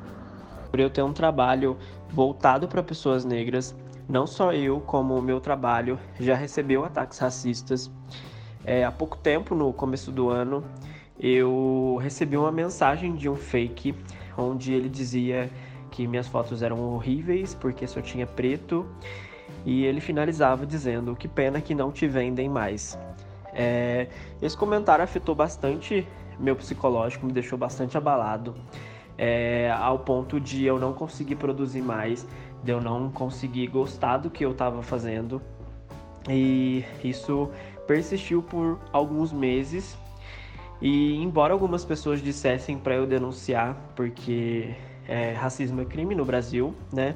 Por 0.70 0.80
eu 0.80 0.90
ter 0.90 1.02
um 1.02 1.14
trabalho 1.14 1.78
voltado 2.10 2.68
para 2.68 2.84
pessoas 2.84 3.26
negras, 3.26 3.76
não 4.08 4.26
só 4.26 4.54
eu, 4.54 4.80
como 4.80 5.18
o 5.18 5.22
meu 5.22 5.40
trabalho 5.40 6.00
já 6.20 6.36
recebeu 6.36 6.86
ataques 6.86 7.18
racistas. 7.20 7.92
É, 8.64 8.84
há 8.84 8.92
pouco 8.92 9.18
tempo, 9.18 9.56
no 9.56 9.72
começo 9.74 10.12
do 10.12 10.30
ano, 10.30 10.64
eu 11.20 11.98
recebi 12.02 12.38
uma 12.38 12.52
mensagem 12.52 13.16
de 13.16 13.30
um 13.30 13.36
fake 13.36 13.96
onde 14.38 14.74
ele 14.74 14.88
dizia 14.88 15.50
que 15.90 16.06
minhas 16.08 16.28
fotos 16.28 16.62
eram 16.62 16.80
horríveis 16.94 17.56
porque 17.56 17.88
só 17.88 18.02
tinha 18.02 18.28
preto 18.28 18.86
e 19.66 19.84
ele 19.84 20.00
finalizava 20.00 20.66
dizendo 20.66 21.16
que 21.16 21.28
pena 21.28 21.60
que 21.60 21.74
não 21.74 21.92
te 21.92 22.08
vendem 22.08 22.48
mais. 22.48 22.98
É, 23.54 24.08
esse 24.42 24.56
comentário 24.56 25.04
afetou 25.04 25.34
bastante 25.34 26.08
meu 26.40 26.56
psicológico, 26.56 27.26
me 27.26 27.32
deixou 27.34 27.58
bastante 27.58 27.98
abalado, 27.98 28.54
é, 29.18 29.72
ao 29.72 30.00
ponto 30.00 30.40
de 30.40 30.66
eu 30.66 30.80
não 30.80 30.94
conseguir 30.94 31.36
produzir 31.36 31.82
mais, 31.82 32.28
de 32.64 32.72
eu 32.72 32.82
não 32.82 33.10
conseguir 33.10 33.68
gostar 33.68 34.18
do 34.18 34.30
que 34.30 34.46
eu 34.46 34.52
estava 34.52 34.82
fazendo. 34.84 35.42
E 36.30 36.84
isso 37.04 37.50
persistiu 37.88 38.42
por 38.42 38.80
alguns 38.92 39.32
meses. 39.32 39.98
E 40.82 41.16
embora 41.16 41.54
algumas 41.54 41.84
pessoas 41.84 42.22
dissessem 42.22 42.78
para 42.78 42.96
eu 42.96 43.08
denunciar, 43.08 43.76
porque 43.96 44.76
é, 45.08 45.32
racismo 45.32 45.82
é 45.82 45.86
crime 45.86 46.14
no 46.14 46.26
Brasil, 46.26 46.76
né? 46.94 47.16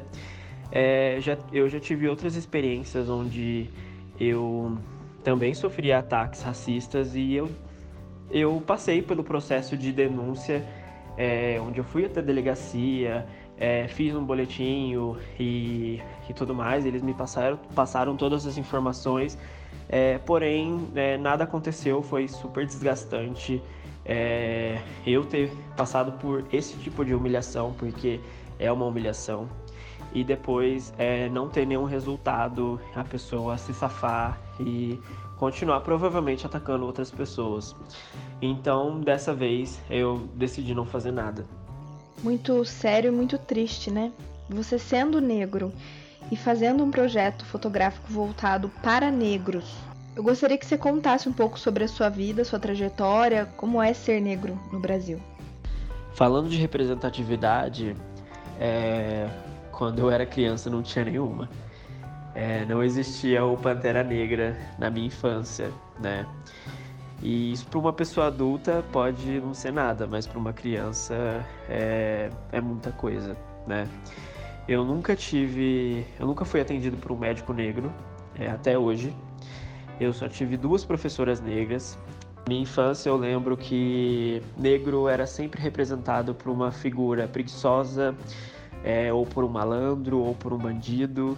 É, 0.72 1.18
já, 1.20 1.38
eu 1.52 1.68
já 1.68 1.80
tive 1.80 2.08
outras 2.08 2.36
experiências 2.36 3.10
onde 3.10 3.70
eu 4.20 4.78
também 5.24 5.54
sofri 5.54 5.92
ataques 5.92 6.42
racistas 6.42 7.14
e 7.14 7.34
eu, 7.34 7.50
eu 8.32 8.64
passei 8.66 9.02
pelo 9.02 9.24
processo 9.24 9.76
de 9.76 9.92
denúncia, 9.92 10.66
é, 11.18 11.60
onde 11.62 11.80
eu 11.80 11.84
fui 11.84 12.06
até 12.06 12.20
a 12.20 12.24
delegacia, 12.24 13.26
é, 13.58 13.88
fiz 13.88 14.16
um 14.16 14.24
boletim 14.24 14.94
e, 15.40 16.02
e 16.30 16.34
tudo 16.34 16.56
mais. 16.56 16.86
Eles 16.86 17.02
me 17.02 17.14
passaram, 17.14 17.60
passaram 17.76 18.16
todas 18.18 18.46
as 18.46 18.58
informações, 18.58 19.38
é, 19.88 20.18
porém 20.20 20.88
é, 20.96 21.18
nada 21.18 21.44
aconteceu, 21.44 22.02
foi 22.02 22.28
super 22.28 22.66
desgastante. 22.66 23.62
É, 24.04 24.82
eu 25.06 25.24
ter 25.24 25.52
passado 25.78 26.14
por 26.14 26.44
esse 26.52 26.76
tipo 26.80 27.06
de 27.06 27.14
humilhação, 27.14 27.74
porque 27.78 28.20
é 28.58 28.72
uma 28.72 28.86
humilhação, 28.86 29.48
e 30.14 30.24
depois 30.24 30.94
é, 30.98 31.30
não 31.30 31.48
ter 31.48 31.66
nenhum 31.66 31.86
resultado, 31.86 32.80
a 32.96 33.04
pessoa 33.04 33.58
se 33.58 33.74
safar 33.74 34.40
e 34.60 35.00
continuar 35.38 35.82
provavelmente 35.82 36.46
atacando 36.46 36.86
outras 36.86 37.12
pessoas. 37.12 37.76
Então, 38.42 39.00
dessa 39.00 39.34
vez, 39.34 39.80
eu 39.90 40.28
decidi 40.36 40.74
não 40.74 40.86
fazer 40.86 41.12
nada. 41.12 41.46
Muito 42.24 42.66
sério 42.66 43.12
e 43.12 43.16
muito 43.16 43.38
triste, 43.38 43.92
né? 43.92 44.12
Você 44.50 44.80
sendo 44.80 45.22
negro 45.22 45.72
e 46.32 46.36
fazendo 46.36 46.84
um 46.84 46.92
projeto 46.92 47.46
fotográfico 47.46 48.12
voltado 48.12 48.70
para 48.82 49.12
negros. 49.12 49.76
Eu 50.16 50.24
gostaria 50.24 50.58
que 50.58 50.66
você 50.66 50.78
contasse 50.78 51.30
um 51.30 51.34
pouco 51.34 51.58
sobre 51.60 51.84
a 51.84 51.88
sua 51.88 52.10
vida, 52.10 52.44
sua 52.44 52.60
trajetória, 52.60 53.46
como 53.58 53.82
é 53.82 53.94
ser 53.94 54.20
negro 54.20 54.60
no 54.72 54.80
Brasil. 54.80 55.20
Falando 56.14 56.50
de 56.50 56.58
representatividade, 56.58 57.96
é, 58.60 59.30
quando 59.72 60.00
eu 60.00 60.12
era 60.12 60.26
criança 60.26 60.70
não 60.70 60.84
tinha 60.84 61.06
nenhuma. 61.06 61.50
É, 62.36 62.66
não 62.66 62.84
existia 62.84 63.44
o 63.44 63.58
Pantera 63.58 64.04
Negra 64.04 64.58
na 64.78 64.90
minha 64.90 65.08
infância, 65.08 65.72
né? 66.00 66.26
E 67.22 67.52
isso 67.52 67.68
para 67.68 67.78
uma 67.78 67.94
pessoa 67.94 68.28
adulta 68.28 68.84
pode 68.92 69.40
não 69.40 69.54
ser 69.54 69.72
nada, 69.72 70.08
mas 70.08 70.26
para 70.26 70.40
uma 70.40 70.54
criança 70.54 71.46
é, 71.70 72.30
é 72.52 72.60
muita 72.60 72.92
coisa, 72.92 73.38
né? 73.68 73.88
Eu 74.68 74.84
nunca 74.84 75.16
tive, 75.16 76.06
eu 76.20 76.26
nunca 76.26 76.46
fui 76.46 76.62
atendido 76.62 76.98
por 76.98 77.12
um 77.12 77.18
médico 77.18 77.54
negro, 77.54 77.92
é, 78.40 78.50
até 78.50 78.78
hoje. 78.78 79.14
Eu 80.00 80.14
só 80.14 80.28
tive 80.28 80.58
duas 80.58 80.84
professoras 80.84 81.40
negras. 81.40 81.98
Minha 82.48 82.62
infância 82.62 83.10
eu 83.10 83.18
lembro 83.18 83.56
que 83.56 84.42
negro 84.58 85.08
era 85.08 85.28
sempre 85.28 85.62
representado 85.62 86.34
por 86.34 86.50
uma 86.52 86.72
figura 86.72 87.28
preguiçosa, 87.28 88.16
é, 88.84 89.14
ou 89.14 89.26
por 89.26 89.44
um 89.44 89.50
malandro, 89.50 90.20
ou 90.20 90.34
por 90.34 90.54
um 90.54 90.58
bandido. 90.58 91.38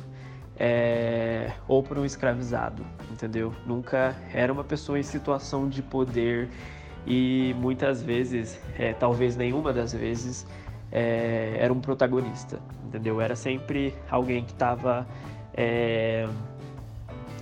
É, 0.57 1.51
ou 1.67 1.81
por 1.81 1.97
um 1.97 2.05
escravizado, 2.05 2.85
entendeu? 3.11 3.53
Nunca 3.65 4.15
era 4.33 4.51
uma 4.51 4.63
pessoa 4.63 4.99
em 4.99 5.03
situação 5.03 5.67
de 5.67 5.81
poder 5.81 6.49
e 7.05 7.55
muitas 7.59 8.01
vezes, 8.01 8.59
é, 8.77 8.93
talvez 8.93 9.35
nenhuma 9.35 9.73
das 9.73 9.93
vezes, 9.93 10.47
é, 10.91 11.57
era 11.59 11.73
um 11.73 11.79
protagonista, 11.79 12.59
entendeu? 12.85 13.19
Era 13.19 13.35
sempre 13.35 13.93
alguém 14.09 14.45
que 14.45 14.51
estava 14.51 15.07
é, 15.53 16.27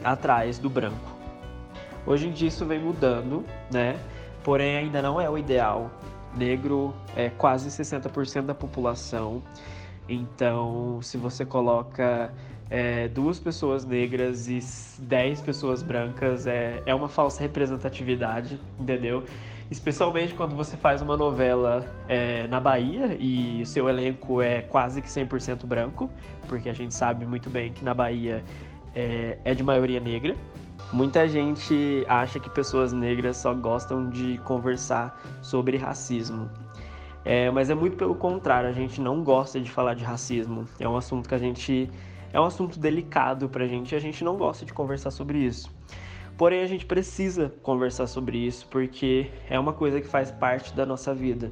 atrás 0.04 0.58
do 0.58 0.70
branco. 0.70 1.12
Hoje 2.06 2.28
em 2.28 2.32
dia 2.32 2.48
isso 2.48 2.66
vem 2.66 2.80
mudando, 2.80 3.46
né? 3.72 4.00
Porém 4.44 4.78
ainda 4.78 5.02
não 5.02 5.22
é 5.22 5.30
o 5.30 5.38
ideal. 5.38 5.92
Negro 6.36 6.96
é 7.16 7.30
quase 7.30 7.70
60% 7.70 8.44
da 8.44 8.56
população. 8.56 9.44
Então, 10.10 11.00
se 11.02 11.18
você 11.18 11.46
coloca 11.46 12.34
é, 12.72 13.10
duas 13.10 13.38
pessoas 13.38 13.84
negras 13.86 14.48
e 14.48 14.60
dez 14.98 15.42
pessoas 15.42 15.84
brancas, 15.84 16.48
é, 16.48 16.82
é 16.86 16.96
uma 16.96 17.10
falsa 17.10 17.42
representatividade, 17.42 18.58
entendeu? 18.80 19.26
Especialmente 19.70 20.34
quando 20.34 20.56
você 20.56 20.78
faz 20.78 21.02
uma 21.02 21.18
novela 21.18 21.86
é, 22.08 22.48
na 22.48 22.60
Bahia 22.60 23.16
e 23.20 23.66
seu 23.66 23.90
elenco 23.90 24.42
é 24.42 24.62
quase 24.62 25.02
que 25.02 25.08
100% 25.08 25.66
branco, 25.66 26.10
porque 26.48 26.70
a 26.70 26.74
gente 26.74 26.94
sabe 26.94 27.26
muito 27.26 27.50
bem 27.50 27.72
que 27.72 27.84
na 27.84 27.94
Bahia 27.94 28.44
é, 28.96 29.38
é 29.44 29.54
de 29.54 29.64
maioria 29.64 30.00
negra. 30.00 30.36
Muita 30.94 31.28
gente 31.28 32.06
acha 32.08 32.40
que 32.40 32.50
pessoas 32.50 32.92
negras 32.92 33.38
só 33.38 33.54
gostam 33.54 34.10
de 34.10 34.38
conversar 34.40 35.22
sobre 35.42 35.78
racismo. 35.78 36.50
É, 37.24 37.52
mas 37.52 37.70
é 37.70 37.76
muito 37.76 37.96
pelo 37.96 38.16
contrário, 38.16 38.68
a 38.68 38.74
gente 38.74 39.00
não 39.00 39.24
gosta 39.24 39.60
de 39.60 39.70
falar 39.70 39.94
de 39.94 40.04
racismo. 40.04 40.66
É 40.80 40.88
um 40.88 40.98
assunto 40.98 41.30
que 41.30 41.36
a 41.36 41.38
gente. 41.38 41.90
É 42.34 42.40
um 42.40 42.46
assunto 42.46 42.80
delicado 42.80 43.50
pra 43.50 43.68
gente 43.68 43.94
e 43.94 43.96
a 43.96 44.00
gente 44.00 44.24
não 44.24 44.38
gosta 44.38 44.66
de 44.66 44.74
conversar 44.74 45.12
sobre 45.12 45.40
isso. 45.40 45.74
Porém, 46.38 46.62
a 46.62 46.66
gente 46.66 46.86
precisa 46.86 47.54
conversar 47.62 48.08
sobre 48.08 48.38
isso 48.38 48.68
porque 48.68 49.30
é 49.50 49.60
uma 49.60 49.74
coisa 49.74 50.02
que 50.02 50.08
faz 50.08 50.32
parte 50.32 50.74
da 50.74 50.86
nossa 50.86 51.14
vida. 51.14 51.52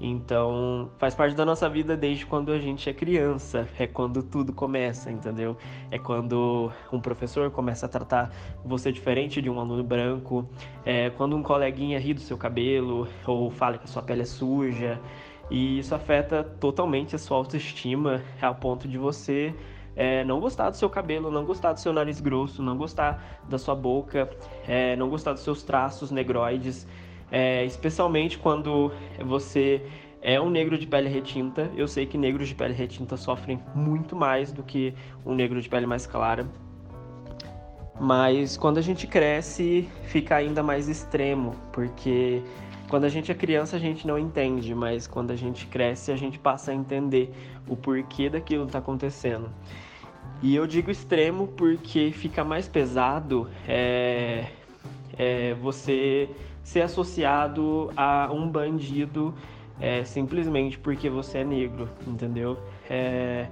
Então, 0.00 0.90
faz 0.96 1.14
parte 1.14 1.34
da 1.34 1.44
nossa 1.44 1.68
vida 1.68 1.96
desde 1.96 2.24
quando 2.24 2.52
a 2.52 2.58
gente 2.58 2.88
é 2.88 2.92
criança, 2.92 3.68
é 3.78 3.86
quando 3.86 4.22
tudo 4.22 4.52
começa, 4.52 5.10
entendeu? 5.10 5.56
É 5.90 5.98
quando 5.98 6.70
um 6.92 7.00
professor 7.00 7.50
começa 7.50 7.86
a 7.86 7.88
tratar 7.88 8.30
você 8.64 8.92
diferente 8.92 9.42
de 9.42 9.50
um 9.50 9.58
aluno 9.58 9.82
branco, 9.82 10.48
é 10.84 11.10
quando 11.10 11.36
um 11.36 11.42
coleguinha 11.42 11.98
ri 11.98 12.14
do 12.14 12.20
seu 12.20 12.38
cabelo 12.38 13.08
ou 13.26 13.50
fala 13.50 13.76
que 13.76 13.84
a 13.84 13.88
sua 13.88 14.02
pele 14.02 14.22
é 14.22 14.24
suja, 14.24 15.00
e 15.50 15.80
isso 15.80 15.94
afeta 15.94 16.44
totalmente 16.44 17.16
a 17.16 17.18
sua 17.18 17.36
autoestima 17.36 18.22
ao 18.40 18.54
ponto 18.54 18.86
de 18.86 18.98
você 18.98 19.52
é, 19.98 20.24
não 20.24 20.40
gostar 20.40 20.70
do 20.70 20.76
seu 20.76 20.88
cabelo, 20.88 21.30
não 21.30 21.44
gostar 21.44 21.74
do 21.74 21.80
seu 21.80 21.92
nariz 21.92 22.20
grosso, 22.20 22.62
não 22.62 22.76
gostar 22.78 23.42
da 23.48 23.58
sua 23.58 23.74
boca, 23.74 24.30
é, 24.66 24.96
não 24.96 25.10
gostar 25.10 25.32
dos 25.32 25.42
seus 25.42 25.62
traços 25.62 26.10
negroides 26.10 26.86
é, 27.30 27.64
especialmente 27.64 28.38
quando 28.38 28.92
você 29.24 29.82
é 30.20 30.40
um 30.40 30.50
negro 30.50 30.78
de 30.78 30.86
pele 30.86 31.08
retinta. 31.08 31.70
Eu 31.76 31.86
sei 31.86 32.06
que 32.06 32.18
negros 32.18 32.48
de 32.48 32.54
pele 32.54 32.74
retinta 32.74 33.16
sofrem 33.16 33.60
muito 33.74 34.16
mais 34.16 34.52
do 34.52 34.62
que 34.62 34.94
um 35.24 35.34
negro 35.34 35.60
de 35.60 35.68
pele 35.68 35.86
mais 35.86 36.06
clara. 36.06 36.46
Mas 38.00 38.56
quando 38.56 38.78
a 38.78 38.80
gente 38.80 39.06
cresce, 39.06 39.88
fica 40.04 40.36
ainda 40.36 40.62
mais 40.62 40.88
extremo, 40.88 41.54
porque 41.72 42.42
quando 42.88 43.04
a 43.04 43.08
gente 43.08 43.30
é 43.30 43.34
criança 43.34 43.76
a 43.76 43.78
gente 43.78 44.06
não 44.06 44.16
entende, 44.16 44.72
mas 44.72 45.06
quando 45.06 45.32
a 45.32 45.36
gente 45.36 45.66
cresce 45.66 46.12
a 46.12 46.16
gente 46.16 46.38
passa 46.38 46.70
a 46.70 46.74
entender 46.74 47.34
o 47.66 47.76
porquê 47.76 48.30
daquilo 48.30 48.64
está 48.64 48.78
acontecendo. 48.78 49.50
E 50.40 50.54
eu 50.54 50.66
digo 50.66 50.90
extremo 50.90 51.48
porque 51.48 52.12
fica 52.12 52.44
mais 52.44 52.68
pesado 52.68 53.48
é, 53.66 54.46
é 55.18 55.54
você 55.54 56.30
ser 56.62 56.82
associado 56.82 57.90
a 57.96 58.30
um 58.32 58.48
bandido 58.48 59.34
é, 59.80 60.04
simplesmente 60.04 60.78
porque 60.78 61.08
você 61.08 61.38
é 61.38 61.44
negro, 61.44 61.88
entendeu? 62.06 62.58
É, 62.88 63.46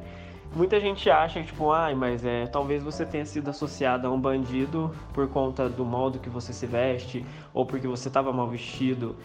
muita 0.55 0.79
gente 0.81 1.09
acha 1.11 1.41
que, 1.41 1.47
tipo, 1.47 1.71
ai, 1.71 1.95
mas 1.95 2.25
é, 2.25 2.47
talvez 2.47 2.83
você 2.83 3.05
tenha 3.05 3.25
sido 3.25 3.49
associado 3.49 4.07
a 4.07 4.11
um 4.11 4.21
bandido 4.21 4.95
por 5.13 5.29
conta 5.29 5.69
do 5.69 5.85
modo 5.85 6.19
que 6.19 6.29
você 6.29 6.53
se 6.53 6.67
veste 6.67 7.25
ou 7.55 7.65
porque 7.65 7.87
você 7.87 8.09
estava 8.09 8.33
mal 8.33 8.49
vestido. 8.49 9.17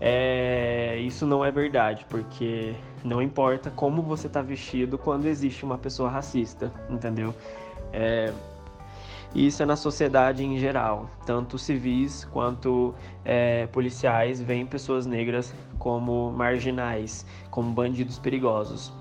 É, 0.00 0.96
isso 0.98 1.26
não 1.26 1.44
é 1.44 1.50
verdade, 1.50 2.06
porque 2.08 2.74
não 3.04 3.20
importa 3.20 3.70
como 3.70 4.00
você 4.02 4.28
está 4.28 4.40
vestido 4.40 4.96
quando 4.96 5.26
existe 5.26 5.64
uma 5.64 5.76
pessoa 5.76 6.08
racista, 6.08 6.72
entendeu? 6.88 7.34
É, 7.92 8.32
isso 9.34 9.62
é 9.62 9.66
na 9.66 9.76
sociedade 9.76 10.44
em 10.44 10.58
geral. 10.58 11.10
Tanto 11.26 11.58
civis 11.58 12.24
quanto 12.24 12.94
é, 13.24 13.66
policiais 13.66 14.40
veem 14.40 14.64
pessoas 14.64 15.04
negras 15.04 15.52
como 15.78 16.32
marginais, 16.32 17.26
como 17.50 17.70
bandidos 17.72 18.18
perigosos. 18.18 18.92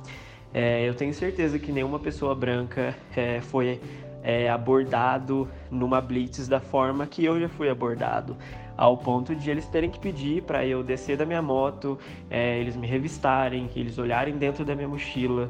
É, 0.53 0.87
eu 0.87 0.93
tenho 0.93 1.13
certeza 1.13 1.59
que 1.59 1.71
nenhuma 1.71 1.99
pessoa 1.99 2.33
branca 2.33 2.95
é, 3.15 3.39
foi 3.41 3.79
é, 4.23 4.49
abordado 4.49 5.47
numa 5.69 6.01
blitz 6.01 6.47
da 6.47 6.59
forma 6.59 7.05
que 7.05 7.23
eu 7.23 7.39
já 7.39 7.47
fui 7.47 7.69
abordado, 7.69 8.35
ao 8.77 8.95
ponto 8.95 9.35
de 9.35 9.49
eles 9.49 9.65
terem 9.65 9.89
que 9.89 9.99
pedir 9.99 10.43
para 10.43 10.65
eu 10.65 10.83
descer 10.83 11.17
da 11.17 11.25
minha 11.25 11.41
moto, 11.41 11.97
é, 12.29 12.59
eles 12.59 12.75
me 12.75 12.85
revistarem, 12.85 13.69
eles 13.75 13.97
olharem 13.97 14.37
dentro 14.37 14.63
da 14.63 14.75
minha 14.75 14.87
mochila, 14.87 15.49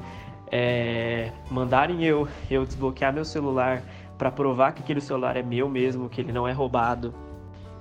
é, 0.49 1.31
mandarem 1.51 2.03
eu, 2.03 2.27
eu 2.49 2.65
desbloquear 2.65 3.13
meu 3.13 3.25
celular 3.25 3.83
para 4.17 4.31
provar 4.31 4.71
que 4.71 4.81
aquele 4.81 5.01
celular 5.01 5.35
é 5.35 5.43
meu 5.43 5.69
mesmo, 5.69 6.09
que 6.09 6.21
ele 6.21 6.31
não 6.31 6.47
é 6.47 6.53
roubado. 6.53 7.13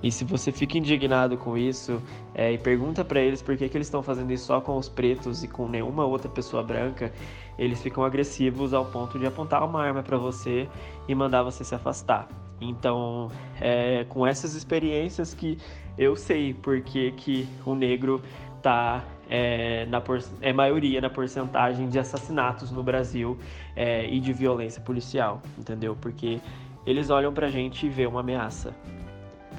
E 0.03 0.11
se 0.11 0.23
você 0.23 0.51
fica 0.51 0.77
indignado 0.77 1.37
com 1.37 1.57
isso 1.57 2.01
é, 2.35 2.51
e 2.51 2.57
pergunta 2.57 3.03
para 3.03 3.19
eles 3.19 3.41
por 3.41 3.57
que, 3.57 3.67
que 3.67 3.75
eles 3.75 3.87
estão 3.87 4.03
fazendo 4.03 4.31
isso 4.31 4.45
só 4.45 4.61
com 4.61 4.77
os 4.77 4.87
pretos 4.87 5.43
e 5.43 5.47
com 5.47 5.67
nenhuma 5.67 6.05
outra 6.05 6.29
pessoa 6.29 6.61
branca, 6.61 7.11
eles 7.57 7.81
ficam 7.81 8.03
agressivos 8.03 8.73
ao 8.73 8.85
ponto 8.85 9.17
de 9.17 9.25
apontar 9.25 9.63
uma 9.63 9.81
arma 9.81 10.03
para 10.03 10.17
você 10.17 10.69
e 11.07 11.15
mandar 11.15 11.41
você 11.41 11.63
se 11.63 11.73
afastar. 11.73 12.27
Então, 12.59 13.31
é 13.61 14.05
com 14.09 14.25
essas 14.25 14.55
experiências 14.55 15.33
que 15.33 15.57
eu 15.97 16.15
sei 16.15 16.53
por 16.53 16.81
que, 16.81 17.47
o 17.65 17.75
negro 17.75 18.21
tá 18.61 19.03
é, 19.29 19.85
na 19.87 20.01
é 20.41 20.53
maioria 20.53 21.01
na 21.01 21.09
porcentagem 21.09 21.89
de 21.89 21.99
assassinatos 21.99 22.71
no 22.71 22.81
Brasil 22.81 23.37
é, 23.75 24.07
e 24.09 24.19
de 24.19 24.33
violência 24.33 24.81
policial, 24.81 25.41
entendeu? 25.57 25.97
Porque 25.99 26.39
eles 26.85 27.09
olham 27.09 27.33
pra 27.33 27.49
gente 27.49 27.85
e 27.85 27.89
vê 27.89 28.05
uma 28.05 28.21
ameaça. 28.21 28.73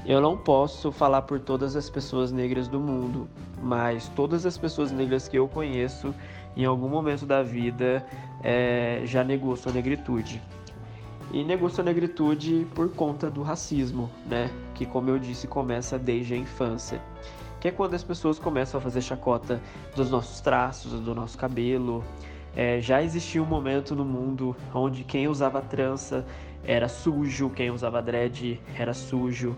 Eu 0.06 0.20
não 0.20 0.36
posso 0.36 0.90
falar 0.90 1.22
por 1.22 1.38
todas 1.38 1.76
as 1.76 1.90
pessoas 1.90 2.32
negras 2.32 2.66
do 2.66 2.80
mundo, 2.80 3.28
mas 3.62 4.08
todas 4.10 4.46
as 4.46 4.56
pessoas 4.56 4.90
negras 4.90 5.28
que 5.28 5.38
eu 5.38 5.46
conheço, 5.46 6.14
em 6.56 6.64
algum 6.64 6.88
momento 6.88 7.26
da 7.26 7.42
vida, 7.42 8.06
é, 8.42 9.02
já 9.04 9.22
negou 9.22 9.54
sua 9.56 9.72
negritude. 9.72 10.40
E 11.32 11.44
negou 11.44 11.68
sua 11.68 11.84
negritude 11.84 12.66
por 12.74 12.90
conta 12.90 13.30
do 13.30 13.42
racismo, 13.42 14.10
né? 14.26 14.50
Que, 14.74 14.86
como 14.86 15.10
eu 15.10 15.18
disse, 15.18 15.46
começa 15.46 15.98
desde 15.98 16.34
a 16.34 16.36
infância 16.36 17.00
que 17.60 17.68
é 17.68 17.70
quando 17.70 17.94
as 17.94 18.04
pessoas 18.04 18.38
começam 18.38 18.78
a 18.78 18.80
fazer 18.80 19.00
chacota 19.00 19.60
dos 19.94 20.10
nossos 20.10 20.40
traços, 20.40 20.92
do 21.00 21.14
nosso 21.14 21.36
cabelo. 21.36 22.04
É, 22.56 22.80
já 22.80 23.02
existia 23.02 23.42
um 23.42 23.46
momento 23.46 23.94
no 23.94 24.04
mundo 24.04 24.56
onde 24.72 25.04
quem 25.04 25.28
usava 25.28 25.60
trança 25.60 26.24
era 26.64 26.88
sujo, 26.88 27.50
quem 27.50 27.70
usava 27.70 28.00
dread 28.00 28.60
era 28.76 28.94
sujo. 28.94 29.56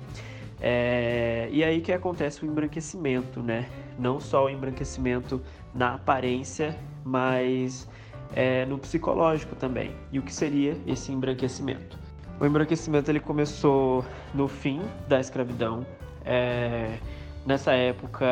É, 0.61 1.49
e 1.51 1.65
aí 1.65 1.81
que 1.81 1.93
acontece 1.93 2.45
o 2.45 2.47
embranquecimento, 2.47 3.41
né? 3.41 3.69
Não 3.99 4.21
só 4.21 4.47
o 4.47 4.51
embranquecimento 4.51 5.41
na 5.75 5.95
aparência, 5.95 6.79
mas 7.05 7.89
é, 8.35 8.65
no 8.67 8.79
psicológico 8.79 9.57
também. 9.57 9.93
E 10.13 10.19
o 10.19 10.23
que 10.23 10.33
seria 10.33 10.77
esse 10.87 11.13
embranquecimento? 11.13 11.99
O 12.39 12.47
embranquecimento 12.47 13.11
ele 13.11 13.21
começou 13.21 14.05
no 14.35 14.49
fim 14.49 14.81
da 15.09 15.21
escravidão. 15.21 15.87
É, 16.25 16.99
Nessa 17.45 17.73
época, 17.73 18.27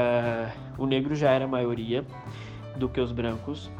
o 0.76 0.86
negro 0.86 1.14
já 1.14 1.30
era 1.30 1.46
a 1.46 1.48
maioria 1.48 2.04
do 2.76 2.88
que 2.88 3.00
os 3.00 3.10
brancos. 3.10 3.70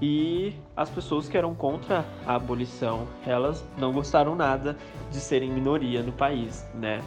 E 0.00 0.54
as 0.76 0.88
pessoas 0.88 1.28
que 1.28 1.36
eram 1.36 1.54
contra 1.54 2.04
a 2.26 2.36
abolição, 2.36 3.06
elas 3.26 3.64
não 3.76 3.92
gostaram 3.92 4.34
nada 4.34 4.76
de 5.10 5.18
serem 5.18 5.50
minoria 5.50 6.02
no 6.02 6.12
país, 6.12 6.66
né? 6.74 7.00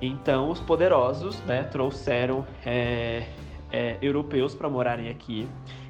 Então, 0.00 0.50
os 0.50 0.60
poderosos, 0.60 1.38
né, 1.40 1.64
trouxeram 1.64 2.46
é, 2.64 3.26
é, 3.72 3.98
europeus 4.00 4.54
para 4.54 4.68
morarem 4.68 5.08
aqui, 5.08 5.46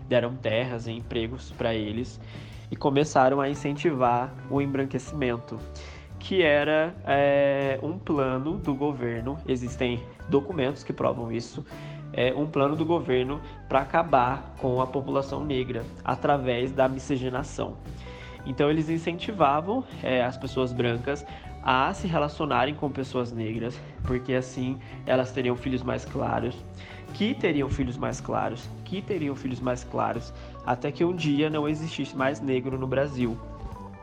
deram 0.09 0.35
terras 0.37 0.87
e 0.87 0.93
empregos 0.93 1.53
para 1.53 1.75
eles 1.75 2.21
e 2.71 2.77
começaram 2.77 3.41
a 3.41 3.49
incentivar 3.49 4.33
o 4.51 4.61
embranquecimento 4.61 5.59
que 6.19 6.43
era 6.43 6.95
é, 7.05 7.79
um 7.83 7.99
plano 7.99 8.57
do 8.57 8.75
governo, 8.75 9.37
existem 9.47 10.03
documentos 10.29 10.83
que 10.83 10.93
provam 10.93 11.31
isso, 11.31 11.65
é 12.15 12.33
um 12.33 12.47
plano 12.47 12.75
do 12.75 12.85
governo 12.85 13.41
para 13.69 13.81
acabar 13.81 14.55
com 14.59 14.81
a 14.81 14.87
população 14.87 15.45
negra 15.45 15.85
através 16.03 16.73
da 16.73 16.89
miscigenação. 16.89 17.77
Então 18.47 18.71
eles 18.71 18.89
incentivavam 18.89 19.85
é, 20.03 20.23
as 20.23 20.37
pessoas 20.37 20.73
brancas 20.73 21.27
a 21.63 21.93
se 21.93 22.07
relacionarem 22.07 22.75
com 22.75 22.91
pessoas 22.91 23.33
negras, 23.33 23.79
porque 24.05 24.35
assim 24.35 24.79
elas 25.07 25.31
teriam 25.31 25.57
filhos 25.57 25.83
mais 25.83 26.05
claros, 26.05 26.57
que 27.15 27.33
teriam 27.33 27.71
filhos 27.71 27.97
mais 27.97 28.21
claros, 28.21 28.69
que 28.85 29.01
teriam 29.01 29.35
filhos 29.35 29.61
mais 29.61 29.85
claros, 29.85 30.33
até 30.67 30.93
que 30.93 31.05
um 31.05 31.15
dia 31.15 31.49
não 31.49 31.69
existisse 31.69 32.15
mais 32.15 32.41
negro 32.41 32.79
no 32.79 32.87
Brasil. 32.87 33.37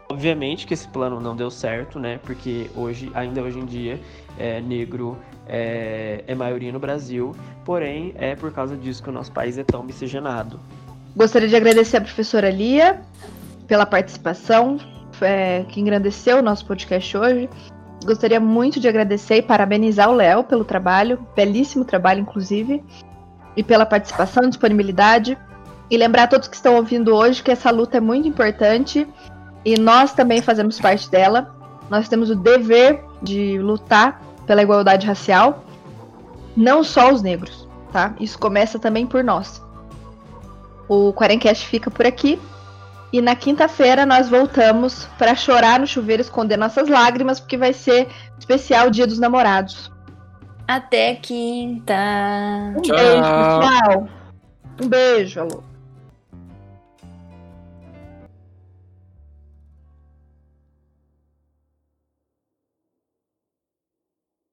Obviamente 0.09 0.65
que 0.65 0.73
esse 0.73 0.87
plano 0.87 1.19
não 1.19 1.35
deu 1.35 1.51
certo, 1.51 1.99
né? 1.99 2.19
Porque 2.23 2.69
hoje, 2.75 3.11
ainda 3.13 3.41
hoje 3.41 3.59
em 3.59 3.65
dia, 3.65 3.99
é, 4.37 4.59
negro 4.59 5.17
é, 5.47 6.23
é 6.27 6.35
maioria 6.35 6.71
no 6.71 6.79
Brasil, 6.79 7.35
porém 7.63 8.13
é 8.17 8.35
por 8.35 8.51
causa 8.51 8.75
disso 8.75 9.03
que 9.03 9.09
o 9.09 9.13
nosso 9.13 9.31
país 9.31 9.57
é 9.57 9.63
tão 9.63 9.83
miscigenado. 9.83 10.59
Gostaria 11.15 11.47
de 11.47 11.55
agradecer 11.55 11.97
a 11.97 12.01
professora 12.01 12.49
Lia 12.49 13.01
pela 13.67 13.85
participação, 13.85 14.77
é, 15.21 15.63
que 15.69 15.79
engrandeceu 15.79 16.39
o 16.39 16.41
nosso 16.41 16.65
podcast 16.65 17.17
hoje. 17.17 17.49
Gostaria 18.03 18.39
muito 18.39 18.79
de 18.79 18.87
agradecer 18.87 19.37
e 19.37 19.41
parabenizar 19.41 20.09
o 20.09 20.15
Léo 20.15 20.43
pelo 20.43 20.65
trabalho, 20.65 21.19
belíssimo 21.35 21.85
trabalho, 21.85 22.21
inclusive, 22.21 22.83
e 23.55 23.63
pela 23.63 23.85
participação, 23.85 24.49
disponibilidade. 24.49 25.37
E 25.89 25.97
lembrar 25.97 26.23
a 26.23 26.27
todos 26.27 26.47
que 26.47 26.55
estão 26.55 26.75
ouvindo 26.75 27.13
hoje 27.13 27.43
que 27.43 27.51
essa 27.51 27.69
luta 27.69 27.97
é 27.97 27.99
muito 27.99 28.27
importante 28.27 29.07
e 29.63 29.77
nós 29.77 30.13
também 30.13 30.41
fazemos 30.41 30.79
parte 30.79 31.09
dela. 31.09 31.53
Nós 31.89 32.07
temos 32.07 32.29
o 32.29 32.35
dever 32.35 33.03
de 33.21 33.59
lutar 33.59 34.21
pela 34.47 34.61
igualdade 34.61 35.05
racial, 35.05 35.63
não 36.55 36.83
só 36.83 37.11
os 37.11 37.21
negros, 37.21 37.67
tá? 37.91 38.15
Isso 38.19 38.39
começa 38.39 38.79
também 38.79 39.05
por 39.05 39.23
nós. 39.23 39.61
O 40.87 41.13
Quarencast 41.13 41.67
fica 41.67 41.91
por 41.91 42.05
aqui. 42.05 42.39
E 43.11 43.21
na 43.21 43.35
quinta-feira 43.35 44.05
nós 44.05 44.29
voltamos 44.29 45.05
para 45.17 45.35
chorar 45.35 45.79
no 45.79 45.87
chuveiro, 45.87 46.21
esconder 46.21 46.57
nossas 46.57 46.87
lágrimas, 46.87 47.39
porque 47.39 47.57
vai 47.57 47.73
ser 47.73 48.07
especial 48.39 48.89
Dia 48.89 49.05
dos 49.05 49.19
Namorados. 49.19 49.91
Até 50.67 51.15
quinta. 51.15 51.93
Um 52.77 52.81
Tchau. 52.81 52.95
beijo, 52.95 53.21
pessoal. 53.21 54.07
Um 54.81 54.87
beijo, 54.87 55.39
alô. 55.41 55.70